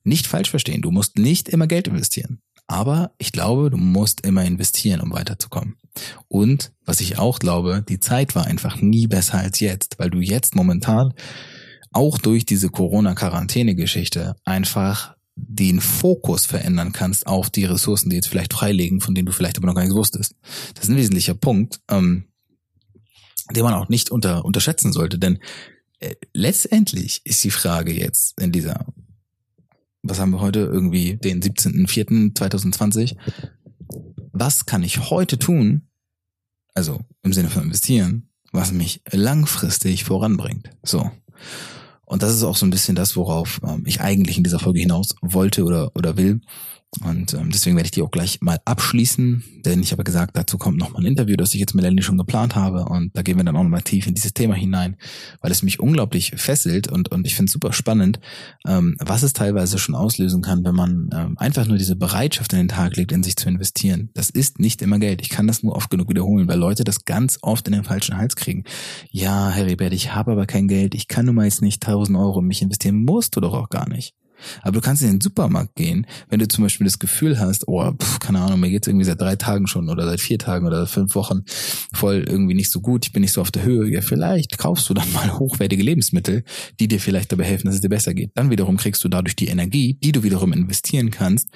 Nicht 0.03 0.25
falsch 0.25 0.49
verstehen, 0.49 0.81
du 0.81 0.91
musst 0.91 1.17
nicht 1.17 1.47
immer 1.49 1.67
Geld 1.67 1.87
investieren. 1.87 2.39
Aber 2.67 3.11
ich 3.19 3.31
glaube, 3.31 3.69
du 3.69 3.77
musst 3.77 4.25
immer 4.25 4.43
investieren, 4.43 5.01
um 5.01 5.13
weiterzukommen. 5.13 5.75
Und 6.27 6.73
was 6.83 6.99
ich 6.99 7.19
auch 7.19 7.39
glaube, 7.39 7.83
die 7.87 7.99
Zeit 7.99 8.35
war 8.35 8.45
einfach 8.45 8.81
nie 8.81 9.07
besser 9.07 9.37
als 9.37 9.59
jetzt, 9.59 9.99
weil 9.99 10.09
du 10.09 10.19
jetzt 10.19 10.55
momentan 10.55 11.13
auch 11.95 12.17
durch 12.17 12.45
diese 12.45 12.69
Corona-Quarantäne-Geschichte 12.69 14.35
einfach 14.43 15.15
den 15.35 15.81
Fokus 15.81 16.45
verändern 16.45 16.91
kannst 16.91 17.27
auf 17.27 17.49
die 17.49 17.65
Ressourcen, 17.65 18.09
die 18.09 18.17
jetzt 18.17 18.27
vielleicht 18.27 18.53
freilegen, 18.53 19.01
von 19.01 19.15
denen 19.15 19.25
du 19.25 19.31
vielleicht 19.31 19.57
aber 19.57 19.67
noch 19.67 19.75
gar 19.75 19.83
nicht 19.83 19.95
wusstest. 19.95 20.35
Das 20.73 20.85
ist 20.85 20.89
ein 20.89 20.97
wesentlicher 20.97 21.33
Punkt, 21.35 21.81
ähm, 21.89 22.25
den 23.53 23.63
man 23.63 23.73
auch 23.73 23.89
nicht 23.89 24.11
unter, 24.11 24.43
unterschätzen 24.45 24.91
sollte, 24.91 25.19
denn 25.19 25.39
äh, 25.99 26.15
letztendlich 26.33 27.21
ist 27.25 27.43
die 27.43 27.51
Frage 27.51 27.93
jetzt 27.93 28.39
in 28.41 28.51
dieser, 28.51 28.85
was 30.03 30.19
haben 30.19 30.31
wir 30.31 30.41
heute, 30.41 30.59
irgendwie 30.59 31.15
den 31.15 31.41
17.04.2020, 31.41 33.15
was 34.31 34.65
kann 34.65 34.83
ich 34.83 35.09
heute 35.09 35.39
tun, 35.39 35.87
also 36.73 36.99
im 37.23 37.33
Sinne 37.33 37.49
von 37.49 37.63
investieren, 37.63 38.29
was 38.51 38.71
mich 38.71 39.01
langfristig 39.11 40.03
voranbringt. 40.03 40.69
So. 40.83 41.11
Und 42.05 42.23
das 42.23 42.33
ist 42.33 42.43
auch 42.43 42.55
so 42.55 42.65
ein 42.65 42.69
bisschen 42.69 42.95
das, 42.95 43.15
worauf 43.15 43.59
ähm, 43.63 43.83
ich 43.85 44.01
eigentlich 44.01 44.37
in 44.37 44.43
dieser 44.43 44.59
Folge 44.59 44.79
hinaus 44.79 45.15
wollte 45.21 45.63
oder, 45.63 45.91
oder 45.95 46.17
will. 46.17 46.41
Und 47.03 47.33
ähm, 47.33 47.51
deswegen 47.51 47.75
werde 47.75 47.87
ich 47.87 47.91
die 47.91 48.01
auch 48.01 48.11
gleich 48.11 48.41
mal 48.41 48.59
abschließen, 48.65 49.43
denn 49.65 49.81
ich 49.81 49.91
habe 49.91 50.03
gesagt, 50.03 50.37
dazu 50.37 50.57
kommt 50.57 50.77
noch 50.77 50.91
mal 50.91 50.99
ein 50.99 51.05
Interview, 51.05 51.35
das 51.35 51.53
ich 51.53 51.59
jetzt 51.59 51.73
mit 51.73 51.83
Lenny 51.83 52.01
schon 52.01 52.17
geplant 52.17 52.55
habe 52.55 52.85
und 52.85 53.15
da 53.15 53.21
gehen 53.21 53.37
wir 53.37 53.43
dann 53.43 53.55
auch 53.55 53.63
noch 53.63 53.69
mal 53.69 53.81
tief 53.81 54.07
in 54.07 54.13
dieses 54.13 54.33
Thema 54.33 54.55
hinein, 54.55 54.95
weil 55.41 55.51
es 55.51 55.63
mich 55.63 55.79
unglaublich 55.79 56.31
fesselt 56.35 56.87
und 56.87 57.11
und 57.11 57.27
ich 57.27 57.35
finde 57.35 57.49
es 57.49 57.53
super 57.53 57.73
spannend, 57.73 58.19
ähm, 58.67 58.95
was 58.99 59.23
es 59.23 59.33
teilweise 59.33 59.77
schon 59.77 59.95
auslösen 59.95 60.41
kann, 60.41 60.63
wenn 60.63 60.75
man 60.75 61.09
ähm, 61.13 61.37
einfach 61.37 61.65
nur 61.65 61.77
diese 61.77 61.95
Bereitschaft 61.95 62.53
in 62.53 62.59
den 62.59 62.67
Tag 62.67 62.95
legt, 62.95 63.11
in 63.11 63.23
sich 63.23 63.35
zu 63.35 63.49
investieren. 63.49 64.09
Das 64.13 64.29
ist 64.29 64.59
nicht 64.59 64.81
immer 64.81 64.99
Geld. 64.99 65.21
Ich 65.21 65.29
kann 65.29 65.47
das 65.47 65.63
nur 65.63 65.75
oft 65.75 65.89
genug 65.89 66.09
wiederholen, 66.09 66.47
weil 66.47 66.59
Leute 66.59 66.83
das 66.83 67.05
ganz 67.05 67.39
oft 67.41 67.67
in 67.67 67.73
den 67.73 67.83
falschen 67.83 68.17
Hals 68.17 68.35
kriegen. 68.35 68.63
Ja, 69.11 69.49
Heribert, 69.49 69.93
ich 69.93 70.13
habe 70.13 70.31
aber 70.31 70.45
kein 70.45 70.67
Geld, 70.67 70.95
ich 70.95 71.07
kann 71.07 71.25
nun 71.25 71.35
mal 71.35 71.45
jetzt 71.45 71.61
nicht 71.61 71.85
1000 71.85 72.17
Euro 72.17 72.39
in 72.39 72.47
mich 72.47 72.61
investieren, 72.61 73.03
musst 73.03 73.35
du 73.35 73.41
doch 73.41 73.53
auch 73.53 73.69
gar 73.69 73.89
nicht. 73.89 74.13
Aber 74.61 74.73
du 74.73 74.81
kannst 74.81 75.01
in 75.01 75.09
den 75.09 75.21
Supermarkt 75.21 75.75
gehen, 75.75 76.05
wenn 76.29 76.39
du 76.39 76.47
zum 76.47 76.63
Beispiel 76.63 76.85
das 76.85 76.99
Gefühl 76.99 77.39
hast, 77.39 77.67
oh, 77.67 77.91
pf, 77.91 78.19
keine 78.19 78.39
Ahnung, 78.41 78.59
mir 78.59 78.69
geht's 78.69 78.87
irgendwie 78.87 79.05
seit 79.05 79.21
drei 79.21 79.35
Tagen 79.35 79.67
schon 79.67 79.89
oder 79.89 80.05
seit 80.05 80.19
vier 80.19 80.39
Tagen 80.39 80.65
oder 80.65 80.87
fünf 80.87 81.15
Wochen 81.15 81.43
voll 81.93 82.25
irgendwie 82.27 82.53
nicht 82.53 82.71
so 82.71 82.81
gut, 82.81 83.05
ich 83.05 83.13
bin 83.13 83.21
nicht 83.21 83.33
so 83.33 83.41
auf 83.41 83.51
der 83.51 83.63
Höhe. 83.63 83.89
Ja, 83.91 84.01
vielleicht 84.01 84.57
kaufst 84.57 84.89
du 84.89 84.93
dann 84.93 85.11
mal 85.13 85.31
hochwertige 85.39 85.83
Lebensmittel, 85.83 86.43
die 86.79 86.87
dir 86.87 86.99
vielleicht 86.99 87.31
dabei 87.31 87.45
helfen, 87.45 87.67
dass 87.67 87.75
es 87.75 87.81
dir 87.81 87.89
besser 87.89 88.13
geht. 88.13 88.31
Dann 88.35 88.49
wiederum 88.49 88.77
kriegst 88.77 89.03
du 89.03 89.09
dadurch 89.09 89.35
die 89.35 89.47
Energie, 89.47 89.97
die 90.01 90.11
du 90.11 90.23
wiederum 90.23 90.53
investieren 90.53 91.11
kannst. 91.11 91.49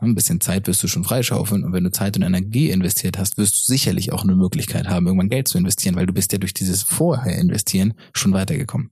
Ein 0.00 0.14
bisschen 0.14 0.40
Zeit 0.40 0.68
wirst 0.68 0.82
du 0.82 0.88
schon 0.88 1.02
freischaufeln 1.02 1.64
und 1.64 1.72
wenn 1.72 1.82
du 1.82 1.90
Zeit 1.90 2.16
und 2.16 2.22
Energie 2.22 2.70
investiert 2.70 3.18
hast, 3.18 3.36
wirst 3.36 3.54
du 3.54 3.72
sicherlich 3.72 4.12
auch 4.12 4.22
eine 4.22 4.36
Möglichkeit 4.36 4.88
haben, 4.88 5.06
irgendwann 5.06 5.28
Geld 5.28 5.48
zu 5.48 5.58
investieren, 5.58 5.96
weil 5.96 6.06
du 6.06 6.12
bist 6.12 6.32
ja 6.32 6.38
durch 6.38 6.54
dieses 6.54 6.82
Vorher 6.82 7.36
investieren 7.36 7.94
schon 8.14 8.32
weitergekommen. 8.32 8.90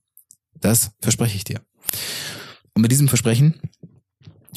Das 0.60 0.90
verspreche 1.00 1.36
ich 1.36 1.44
dir. 1.44 1.60
Und 2.76 2.82
mit 2.82 2.92
diesem 2.92 3.08
Versprechen 3.08 3.54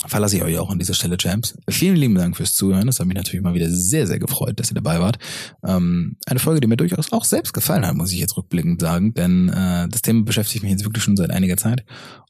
verlasse 0.05 0.35
ich 0.35 0.43
euch 0.43 0.57
auch 0.57 0.69
an 0.69 0.77
dieser 0.77 0.93
Stelle, 0.93 1.15
Champs. 1.15 1.57
Vielen 1.69 1.95
lieben 1.95 2.15
Dank 2.15 2.35
fürs 2.35 2.53
Zuhören. 2.53 2.87
Das 2.87 2.99
hat 2.99 3.07
mich 3.07 3.15
natürlich 3.15 3.41
mal 3.41 3.53
wieder 3.53 3.69
sehr, 3.69 4.07
sehr 4.07 4.19
gefreut, 4.19 4.59
dass 4.59 4.71
ihr 4.71 4.75
dabei 4.75 4.99
wart. 4.99 5.17
Ähm, 5.65 6.17
eine 6.25 6.39
Folge, 6.39 6.59
die 6.59 6.67
mir 6.67 6.75
durchaus 6.75 7.13
auch 7.13 7.23
selbst 7.23 7.53
gefallen 7.53 7.87
hat, 7.87 7.95
muss 7.95 8.11
ich 8.11 8.19
jetzt 8.19 8.35
rückblickend 8.35 8.81
sagen, 8.81 9.13
denn 9.13 9.47
äh, 9.47 9.87
das 9.87 10.01
Thema 10.01 10.23
beschäftigt 10.23 10.63
mich 10.63 10.71
jetzt 10.73 10.83
wirklich 10.83 11.01
schon 11.01 11.15
seit 11.15 11.31
einiger 11.31 11.55
Zeit. 11.55 11.85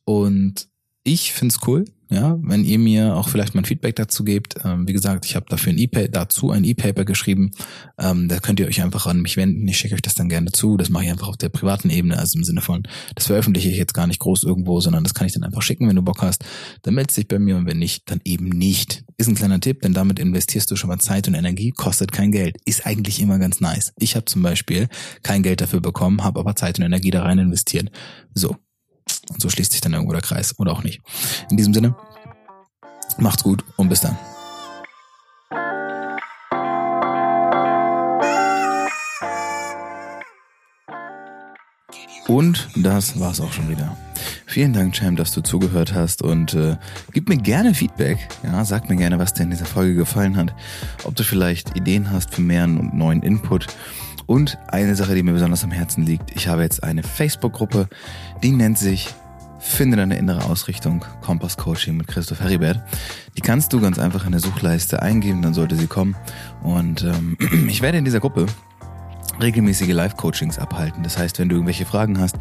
Und 0.06 0.68
ich 1.04 1.34
find's 1.34 1.58
cool, 1.66 1.86
ja, 2.12 2.40
wenn 2.42 2.64
ihr 2.64 2.80
mir 2.80 3.16
auch 3.16 3.30
vielleicht 3.30 3.54
mein 3.54 3.66
Feedback 3.66 3.96
dazu 3.96 4.24
gebt. 4.24 4.56
Ähm, 4.64 4.88
wie 4.88 4.94
gesagt, 4.94 5.26
ich 5.26 5.36
habe 5.36 5.46
dafür 5.48 5.74
ein 5.74 5.78
E-Paper, 5.78 6.08
dazu 6.08 6.50
ein 6.50 6.64
E-Paper 6.64 7.06
geschrieben. 7.06 7.52
Ähm, 8.00 8.28
da 8.28 8.40
könnt 8.40 8.60
ihr 8.60 8.68
euch 8.68 8.82
einfach 8.82 9.06
an 9.06 9.22
mich 9.22 9.38
wenden. 9.38 9.68
Ich 9.68 9.78
schicke 9.78 9.94
euch 9.94 10.02
das 10.02 10.16
dann 10.16 10.28
gerne 10.28 10.52
zu. 10.52 10.76
Das 10.76 10.90
mache 10.90 11.06
ich 11.06 11.12
einfach 11.12 11.28
auf 11.28 11.38
der 11.38 11.50
privaten 11.50 11.92
Ebene, 11.92 12.18
also 12.18 12.40
im 12.40 12.44
Sinne 12.44 12.62
von, 12.62 12.82
das 13.14 13.28
veröffentliche 13.28 13.70
ich 13.70 13.78
jetzt 13.78 13.94
gar 13.94 14.08
nicht 14.08 14.20
groß 14.20 14.44
irgendwo, 14.44 14.82
sondern 14.82 15.04
das 15.04 15.14
kann 15.14 15.28
ich 15.28 15.34
dann 15.34 15.44
einfach 15.44 15.62
schicken, 15.62 15.88
wenn 15.88 15.96
du 15.96 16.02
Bock 16.02 16.24
hast. 16.24 16.44
Dann 16.82 16.96
meldest 16.96 17.18
dich 17.18 17.28
bei 17.28 17.38
mir 17.38 17.56
und 17.58 17.68
wenn 17.68 17.78
nicht, 17.78 18.10
dann 18.10 18.22
eben 18.26 18.50
nicht. 18.50 19.04
Ist 19.18 19.28
ein 19.28 19.36
kleiner 19.36 19.60
Tipp, 19.60 19.82
denn 19.82 19.94
damit 19.94 20.18
investierst 20.18 20.72
du 20.72 20.76
schon 20.76 20.88
mal 20.88 20.98
Zeit 20.98 21.28
und 21.28 21.36
Energie, 21.36 21.70
kostet 21.72 22.12
kein 22.12 22.32
Geld. 22.32 22.58
Ist 22.66 22.88
eigentlich 22.88 23.22
immer 23.22 23.38
ganz 23.38 23.60
nice. 23.60 23.94
Ich 24.00 24.16
habe 24.16 24.26
zum 24.26 24.42
Beispiel 24.42 24.88
kein 25.22 25.44
Geld 25.44 25.62
dafür 25.62 25.80
bekommen, 25.80 26.24
habe 26.24 26.40
aber 26.40 26.56
Zeit 26.56 26.80
und 26.80 26.86
Energie 26.86 27.12
da 27.12 27.22
rein 27.22 27.38
investiert. 27.38 27.92
So, 28.34 28.56
und 29.30 29.42
so 29.42 29.50
schließt 29.50 29.72
sich 29.72 29.82
dann 29.82 29.94
irgendwo 29.94 30.14
der 30.14 30.22
Kreis 30.22 30.58
oder 30.60 30.72
auch 30.72 30.84
nicht. 30.84 31.02
In 31.50 31.58
diesem 31.58 31.74
Sinne, 31.74 31.96
macht's 33.18 33.44
gut 33.44 33.64
und 33.78 33.90
bis 33.90 34.02
dann. 34.02 34.18
Und 42.30 42.70
das 42.76 43.20
war's 43.20 43.42
auch 43.42 43.52
schon 43.52 43.70
wieder. 43.70 43.98
Vielen 44.46 44.72
Dank, 44.72 44.94
Cham, 44.94 45.16
dass 45.16 45.32
du 45.32 45.42
zugehört 45.42 45.94
hast 45.94 46.22
und 46.22 46.54
äh, 46.54 46.78
gib 47.12 47.28
mir 47.28 47.38
gerne 47.38 47.74
Feedback. 47.74 48.20
Ja, 48.44 48.64
sag 48.66 48.88
mir 48.88 48.98
gerne, 48.98 49.18
was 49.18 49.34
dir 49.34 49.44
in 49.44 49.50
dieser 49.50 49.66
Folge 49.66 49.96
gefallen 49.96 50.38
hat. 50.38 50.54
Ob 51.06 51.16
du 51.16 51.24
vielleicht 51.24 51.76
Ideen 51.76 52.12
hast 52.12 52.36
für 52.36 52.42
mehr 52.42 52.66
und 52.66 52.94
neuen 52.94 53.24
Input. 53.24 53.66
Und 54.28 54.60
eine 54.68 54.96
Sache, 54.96 55.16
die 55.16 55.24
mir 55.24 55.34
besonders 55.34 55.64
am 55.64 55.72
Herzen 55.72 56.06
liegt. 56.06 56.36
Ich 56.36 56.48
habe 56.48 56.62
jetzt 56.62 56.84
eine 56.84 57.02
Facebook-Gruppe, 57.02 57.90
die 58.44 58.52
nennt 58.52 58.78
sich 58.78 59.08
Finde 59.60 59.98
deine 59.98 60.18
innere 60.18 60.46
Ausrichtung, 60.46 61.06
Kompass 61.22 61.58
Coaching 61.58 61.98
mit 61.98 62.08
Christoph 62.08 62.40
Heribert. 62.40 62.82
Die 63.38 63.42
kannst 63.42 63.74
du 63.74 63.82
ganz 63.82 64.00
einfach 64.00 64.26
in 64.26 64.32
der 64.32 64.42
Suchleiste 64.42 65.02
eingeben, 65.02 65.42
dann 65.42 65.54
sollte 65.54 65.76
sie 65.76 65.88
kommen. 65.88 66.16
Und 66.64 67.04
ähm, 67.04 67.38
ich 67.68 67.82
werde 67.82 67.98
in 67.98 68.06
dieser 68.06 68.20
Gruppe 68.20 68.46
regelmäßige 69.42 69.90
Live-Coachings 69.90 70.60
abhalten. 70.60 71.04
Das 71.04 71.18
heißt, 71.18 71.40
wenn 71.40 71.50
du 71.50 71.56
irgendwelche 71.56 71.86
Fragen 71.86 72.20
hast 72.20 72.38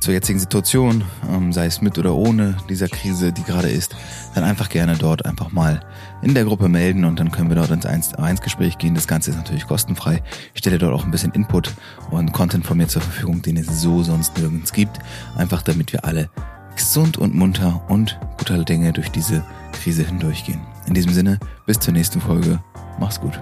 zur 0.00 0.12
jetzigen 0.12 0.38
Situation, 0.38 1.04
ähm, 1.30 1.52
sei 1.52 1.66
es 1.66 1.80
mit 1.80 1.98
oder 1.98 2.14
ohne 2.14 2.56
dieser 2.68 2.88
Krise, 2.88 3.32
die 3.32 3.42
gerade 3.44 3.68
ist, 3.68 3.96
dann 4.34 4.44
einfach 4.44 4.68
gerne 4.68 4.96
dort 4.96 5.24
einfach 5.24 5.52
mal 5.52 5.80
in 6.22 6.34
der 6.34 6.44
Gruppe 6.44 6.68
melden 6.68 7.04
und 7.04 7.18
dann 7.18 7.30
können 7.30 7.48
wir 7.48 7.56
dort 7.56 7.70
ins 7.70 7.86
1 7.86 8.14
1 8.14 8.40
Gespräch 8.40 8.78
gehen. 8.78 8.94
Das 8.94 9.06
Ganze 9.06 9.30
ist 9.30 9.36
natürlich 9.36 9.66
kostenfrei. 9.66 10.22
Ich 10.54 10.60
stelle 10.60 10.78
dort 10.78 10.92
auch 10.92 11.04
ein 11.04 11.10
bisschen 11.10 11.32
Input 11.32 11.72
und 12.10 12.32
Content 12.32 12.66
von 12.66 12.76
mir 12.76 12.88
zur 12.88 13.02
Verfügung, 13.02 13.42
den 13.42 13.56
es 13.56 13.80
so 13.80 14.02
sonst 14.02 14.36
nirgends 14.38 14.72
gibt. 14.72 14.98
Einfach 15.36 15.62
damit 15.62 15.92
wir 15.92 16.04
alle 16.04 16.28
gesund 16.76 17.18
und 17.18 17.34
munter 17.34 17.82
und 17.88 18.18
guter 18.38 18.64
Dinge 18.64 18.92
durch 18.92 19.10
diese 19.10 19.44
Krise 19.72 20.04
hindurchgehen. 20.04 20.60
In 20.86 20.94
diesem 20.94 21.12
Sinne, 21.12 21.38
bis 21.66 21.78
zur 21.78 21.94
nächsten 21.94 22.20
Folge. 22.20 22.62
Mach's 22.98 23.20
gut. 23.20 23.40